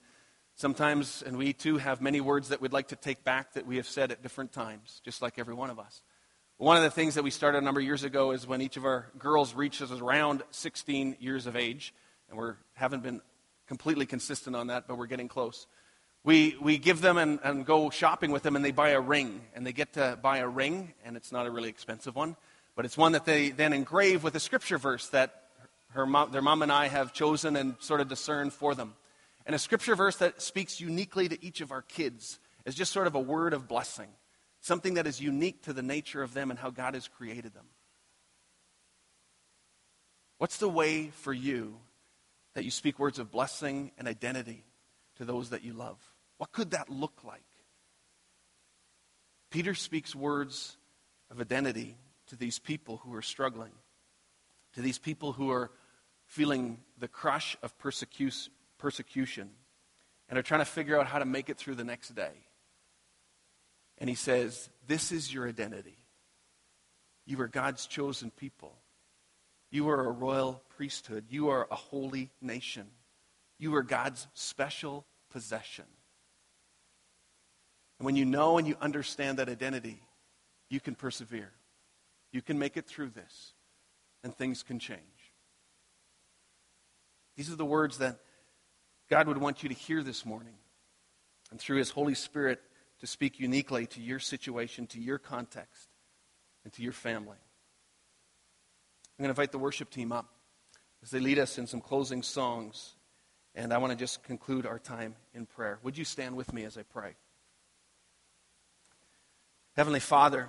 sometimes, 0.54 1.22
and 1.26 1.36
we 1.36 1.52
too 1.52 1.76
have 1.76 2.00
many 2.00 2.22
words 2.22 2.48
that 2.48 2.62
we'd 2.62 2.72
like 2.72 2.88
to 2.88 2.96
take 2.96 3.24
back 3.24 3.52
that 3.52 3.66
we 3.66 3.76
have 3.76 3.86
said 3.86 4.10
at 4.10 4.22
different 4.22 4.52
times, 4.52 5.02
just 5.04 5.20
like 5.20 5.38
every 5.38 5.52
one 5.52 5.68
of 5.68 5.78
us. 5.78 6.00
One 6.56 6.78
of 6.78 6.82
the 6.82 6.90
things 6.90 7.16
that 7.16 7.24
we 7.24 7.30
started 7.30 7.58
a 7.58 7.60
number 7.60 7.80
of 7.80 7.86
years 7.86 8.04
ago 8.04 8.30
is 8.30 8.46
when 8.46 8.62
each 8.62 8.78
of 8.78 8.86
our 8.86 9.08
girls 9.18 9.52
reaches 9.52 9.92
around 9.92 10.42
16 10.50 11.18
years 11.20 11.46
of 11.46 11.54
age, 11.54 11.92
and 12.30 12.38
we 12.38 12.48
haven't 12.74 13.02
been 13.02 13.20
completely 13.66 14.06
consistent 14.06 14.56
on 14.56 14.68
that, 14.68 14.86
but 14.86 14.98
we're 14.98 15.06
getting 15.06 15.28
close. 15.28 15.66
We, 16.24 16.56
we 16.60 16.78
give 16.78 17.00
them 17.00 17.16
and, 17.16 17.38
and 17.44 17.64
go 17.64 17.90
shopping 17.90 18.30
with 18.30 18.42
them, 18.42 18.56
and 18.56 18.64
they 18.64 18.70
buy 18.70 18.90
a 18.90 19.00
ring. 19.00 19.40
And 19.54 19.66
they 19.66 19.72
get 19.72 19.94
to 19.94 20.18
buy 20.20 20.38
a 20.38 20.48
ring, 20.48 20.94
and 21.04 21.16
it's 21.16 21.32
not 21.32 21.46
a 21.46 21.50
really 21.50 21.68
expensive 21.68 22.14
one, 22.14 22.36
but 22.76 22.84
it's 22.84 22.96
one 22.96 23.12
that 23.12 23.24
they 23.24 23.50
then 23.50 23.72
engrave 23.72 24.22
with 24.22 24.34
a 24.34 24.40
scripture 24.40 24.78
verse 24.78 25.08
that 25.08 25.42
her 25.90 26.06
mom, 26.06 26.32
their 26.32 26.42
mom 26.42 26.62
and 26.62 26.72
I 26.72 26.88
have 26.88 27.12
chosen 27.12 27.56
and 27.56 27.74
sort 27.78 28.00
of 28.00 28.08
discerned 28.08 28.52
for 28.52 28.74
them. 28.74 28.94
And 29.46 29.54
a 29.54 29.58
scripture 29.58 29.96
verse 29.96 30.16
that 30.16 30.42
speaks 30.42 30.80
uniquely 30.80 31.28
to 31.28 31.44
each 31.44 31.60
of 31.60 31.72
our 31.72 31.82
kids 31.82 32.38
is 32.66 32.74
just 32.74 32.92
sort 32.92 33.06
of 33.06 33.14
a 33.14 33.20
word 33.20 33.54
of 33.54 33.66
blessing 33.66 34.08
something 34.60 34.94
that 34.94 35.06
is 35.06 35.20
unique 35.20 35.62
to 35.62 35.72
the 35.72 35.82
nature 35.82 36.22
of 36.22 36.34
them 36.34 36.50
and 36.50 36.58
how 36.58 36.70
God 36.70 36.94
has 36.94 37.08
created 37.08 37.54
them. 37.54 37.66
What's 40.38 40.58
the 40.58 40.68
way 40.68 41.08
for 41.08 41.32
you 41.32 41.78
that 42.58 42.64
you 42.64 42.72
speak 42.72 42.98
words 42.98 43.20
of 43.20 43.30
blessing 43.30 43.92
and 43.98 44.08
identity 44.08 44.64
to 45.14 45.24
those 45.24 45.50
that 45.50 45.62
you 45.62 45.72
love? 45.72 45.96
What 46.38 46.50
could 46.50 46.72
that 46.72 46.90
look 46.90 47.22
like? 47.22 47.44
Peter 49.48 49.74
speaks 49.74 50.12
words 50.12 50.76
of 51.30 51.40
identity 51.40 51.96
to 52.26 52.34
these 52.34 52.58
people 52.58 52.96
who 52.96 53.14
are 53.14 53.22
struggling, 53.22 53.70
to 54.72 54.82
these 54.82 54.98
people 54.98 55.30
who 55.30 55.52
are 55.52 55.70
feeling 56.26 56.80
the 56.98 57.06
crush 57.06 57.56
of 57.62 57.72
persecution 57.78 59.50
and 60.28 60.36
are 60.36 60.42
trying 60.42 60.60
to 60.60 60.64
figure 60.64 60.98
out 60.98 61.06
how 61.06 61.20
to 61.20 61.24
make 61.24 61.48
it 61.48 61.58
through 61.58 61.76
the 61.76 61.84
next 61.84 62.08
day. 62.16 62.32
And 63.98 64.10
he 64.10 64.16
says, 64.16 64.68
This 64.88 65.12
is 65.12 65.32
your 65.32 65.48
identity. 65.48 65.98
You 67.24 67.40
are 67.40 67.46
God's 67.46 67.86
chosen 67.86 68.32
people. 68.32 68.74
You 69.70 69.88
are 69.90 70.06
a 70.06 70.10
royal 70.10 70.62
priesthood. 70.76 71.26
You 71.28 71.48
are 71.48 71.66
a 71.70 71.74
holy 71.74 72.30
nation. 72.40 72.86
You 73.58 73.74
are 73.74 73.82
God's 73.82 74.26
special 74.34 75.04
possession. 75.30 75.84
And 77.98 78.06
when 78.06 78.16
you 78.16 78.24
know 78.24 78.58
and 78.58 78.66
you 78.66 78.76
understand 78.80 79.38
that 79.38 79.48
identity, 79.48 80.00
you 80.70 80.80
can 80.80 80.94
persevere. 80.94 81.52
You 82.32 82.42
can 82.42 82.58
make 82.58 82.76
it 82.76 82.86
through 82.86 83.10
this, 83.10 83.54
and 84.22 84.34
things 84.34 84.62
can 84.62 84.78
change. 84.78 85.00
These 87.36 87.50
are 87.50 87.56
the 87.56 87.64
words 87.64 87.98
that 87.98 88.18
God 89.08 89.28
would 89.28 89.38
want 89.38 89.62
you 89.62 89.68
to 89.68 89.74
hear 89.74 90.02
this 90.02 90.26
morning. 90.26 90.54
And 91.50 91.58
through 91.58 91.78
His 91.78 91.90
Holy 91.90 92.14
Spirit, 92.14 92.60
to 93.00 93.06
speak 93.06 93.40
uniquely 93.40 93.86
to 93.86 94.00
your 94.00 94.18
situation, 94.18 94.86
to 94.88 95.00
your 95.00 95.18
context, 95.18 95.88
and 96.64 96.72
to 96.74 96.82
your 96.82 96.92
family. 96.92 97.38
I'm 99.18 99.24
going 99.24 99.34
to 99.34 99.40
invite 99.40 99.50
the 99.50 99.58
worship 99.58 99.90
team 99.90 100.12
up 100.12 100.28
as 101.02 101.10
they 101.10 101.18
lead 101.18 101.40
us 101.40 101.58
in 101.58 101.66
some 101.66 101.80
closing 101.80 102.22
songs. 102.22 102.94
And 103.54 103.72
I 103.72 103.78
want 103.78 103.90
to 103.92 103.98
just 103.98 104.22
conclude 104.22 104.64
our 104.64 104.78
time 104.78 105.16
in 105.34 105.44
prayer. 105.44 105.80
Would 105.82 105.98
you 105.98 106.04
stand 106.04 106.36
with 106.36 106.52
me 106.52 106.64
as 106.64 106.78
I 106.78 106.82
pray? 106.82 107.14
Heavenly 109.74 109.98
Father, 109.98 110.48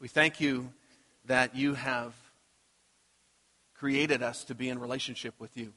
we 0.00 0.06
thank 0.06 0.40
you 0.40 0.72
that 1.24 1.56
you 1.56 1.74
have 1.74 2.14
created 3.74 4.22
us 4.22 4.44
to 4.44 4.54
be 4.54 4.68
in 4.68 4.78
relationship 4.78 5.34
with 5.40 5.56
you. 5.56 5.72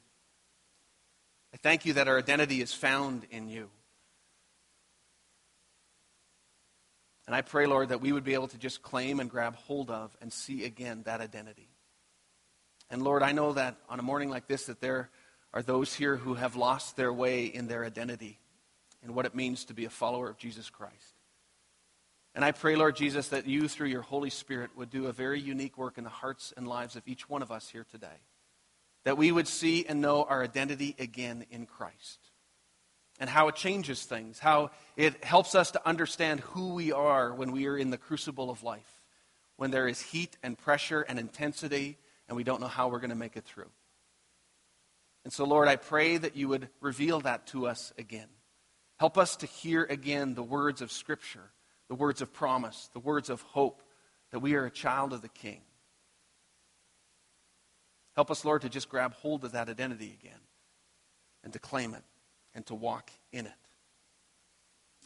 I 1.53 1.57
thank 1.57 1.85
you 1.85 1.93
that 1.93 2.07
our 2.07 2.19
identity 2.19 2.61
is 2.61 2.71
found 2.71 3.25
in 3.31 3.49
you. 3.49 3.69
And 7.31 7.37
I 7.37 7.43
pray, 7.43 7.65
Lord, 7.65 7.87
that 7.87 8.01
we 8.01 8.11
would 8.11 8.25
be 8.25 8.33
able 8.33 8.49
to 8.49 8.57
just 8.57 8.81
claim 8.81 9.21
and 9.21 9.29
grab 9.29 9.55
hold 9.55 9.89
of 9.89 10.13
and 10.19 10.33
see 10.33 10.65
again 10.65 11.03
that 11.03 11.21
identity. 11.21 11.69
And 12.89 13.01
Lord, 13.01 13.23
I 13.23 13.31
know 13.31 13.53
that 13.53 13.77
on 13.87 13.99
a 13.99 14.03
morning 14.03 14.29
like 14.29 14.47
this 14.47 14.65
that 14.65 14.81
there 14.81 15.09
are 15.53 15.61
those 15.61 15.93
here 15.93 16.17
who 16.17 16.33
have 16.33 16.57
lost 16.57 16.97
their 16.97 17.13
way 17.13 17.45
in 17.45 17.69
their 17.69 17.85
identity 17.85 18.37
and 19.01 19.15
what 19.15 19.25
it 19.25 19.33
means 19.33 19.63
to 19.63 19.73
be 19.73 19.85
a 19.85 19.89
follower 19.89 20.27
of 20.27 20.37
Jesus 20.37 20.69
Christ. 20.69 21.15
And 22.35 22.43
I 22.43 22.51
pray, 22.51 22.75
Lord 22.75 22.97
Jesus, 22.97 23.29
that 23.29 23.47
you, 23.47 23.69
through 23.69 23.87
your 23.87 24.01
Holy 24.01 24.29
Spirit, 24.29 24.71
would 24.75 24.89
do 24.89 25.07
a 25.07 25.13
very 25.13 25.39
unique 25.39 25.77
work 25.77 25.97
in 25.97 26.03
the 26.03 26.09
hearts 26.09 26.53
and 26.57 26.67
lives 26.67 26.97
of 26.97 27.03
each 27.07 27.29
one 27.29 27.41
of 27.41 27.49
us 27.49 27.69
here 27.69 27.85
today. 27.89 28.07
That 29.05 29.17
we 29.17 29.31
would 29.31 29.47
see 29.47 29.85
and 29.85 30.01
know 30.01 30.23
our 30.23 30.43
identity 30.43 30.97
again 30.99 31.45
in 31.49 31.65
Christ 31.65 32.30
and 33.21 33.29
how 33.29 33.47
it 33.49 33.55
changes 33.55 34.03
things, 34.03 34.39
how 34.39 34.71
it 34.97 35.23
helps 35.23 35.53
us 35.53 35.69
to 35.71 35.87
understand 35.87 36.39
who 36.39 36.73
we 36.73 36.91
are 36.91 37.31
when 37.31 37.51
we 37.51 37.67
are 37.67 37.77
in 37.77 37.91
the 37.91 37.97
crucible 37.97 38.49
of 38.49 38.63
life, 38.63 39.03
when 39.57 39.69
there 39.69 39.87
is 39.87 40.01
heat 40.01 40.35
and 40.41 40.57
pressure 40.57 41.01
and 41.01 41.19
intensity, 41.19 41.99
and 42.27 42.35
we 42.35 42.43
don't 42.43 42.59
know 42.59 42.67
how 42.67 42.87
we're 42.87 42.99
going 42.99 43.11
to 43.11 43.15
make 43.15 43.37
it 43.37 43.45
through. 43.45 43.69
And 45.23 45.31
so, 45.31 45.45
Lord, 45.45 45.67
I 45.67 45.75
pray 45.75 46.17
that 46.17 46.35
you 46.35 46.47
would 46.47 46.67
reveal 46.79 47.19
that 47.19 47.45
to 47.47 47.67
us 47.67 47.93
again. 47.95 48.27
Help 48.99 49.19
us 49.19 49.35
to 49.37 49.45
hear 49.45 49.83
again 49.83 50.33
the 50.33 50.41
words 50.41 50.81
of 50.81 50.91
Scripture, 50.91 51.51
the 51.89 51.95
words 51.95 52.23
of 52.23 52.33
promise, 52.33 52.89
the 52.93 52.99
words 52.99 53.29
of 53.29 53.43
hope 53.43 53.83
that 54.31 54.39
we 54.39 54.55
are 54.55 54.65
a 54.65 54.71
child 54.71 55.13
of 55.13 55.21
the 55.21 55.29
King. 55.29 55.61
Help 58.15 58.31
us, 58.31 58.43
Lord, 58.43 58.63
to 58.63 58.69
just 58.69 58.89
grab 58.89 59.13
hold 59.13 59.45
of 59.45 59.51
that 59.51 59.69
identity 59.69 60.17
again 60.19 60.39
and 61.43 61.53
to 61.53 61.59
claim 61.59 61.93
it 61.93 62.03
and 62.53 62.65
to 62.67 62.75
walk 62.75 63.11
in 63.31 63.45
it. 63.45 63.53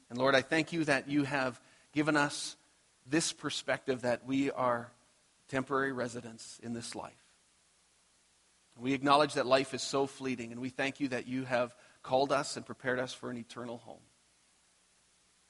And 0.10 0.20
Lord, 0.20 0.36
I 0.36 0.42
thank 0.42 0.74
you 0.74 0.86
that 0.86 1.10
you 1.10 1.24
have 1.24 1.60
given 1.94 2.16
us 2.16 2.56
this 3.08 3.34
perspective 3.34 4.02
that 4.02 4.26
we 4.26 4.52
are 4.52 4.92
temporary 5.50 5.92
residents 5.92 6.60
in 6.64 6.74
this 6.74 6.96
life. 6.96 7.14
We 8.78 8.94
acknowledge 8.94 9.36
that 9.36 9.46
life 9.46 9.74
is 9.74 9.82
so 9.82 10.06
fleeting, 10.06 10.52
and 10.52 10.60
we 10.60 10.70
thank 10.70 11.00
you 11.00 11.08
that 11.10 11.28
you 11.28 11.46
have 11.46 11.74
called 12.04 12.32
us 12.32 12.58
and 12.58 12.66
prepared 12.66 13.00
us 13.00 13.14
for 13.14 13.30
an 13.30 13.38
eternal 13.38 13.78
home. 13.78 14.04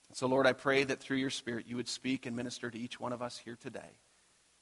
And 0.09 0.17
so, 0.17 0.27
Lord, 0.27 0.45
I 0.45 0.53
pray 0.53 0.83
that 0.83 0.99
through 0.99 1.17
your 1.17 1.31
Spirit 1.31 1.65
you 1.67 1.75
would 1.75 1.89
speak 1.89 2.25
and 2.25 2.35
minister 2.35 2.69
to 2.69 2.77
each 2.77 2.99
one 2.99 3.13
of 3.13 3.21
us 3.21 3.37
here 3.37 3.57
today. 3.59 3.97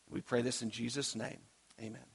We 0.09 0.21
pray 0.21 0.41
this 0.41 0.61
in 0.61 0.69
Jesus' 0.69 1.15
name. 1.15 1.39
Amen. 1.81 2.05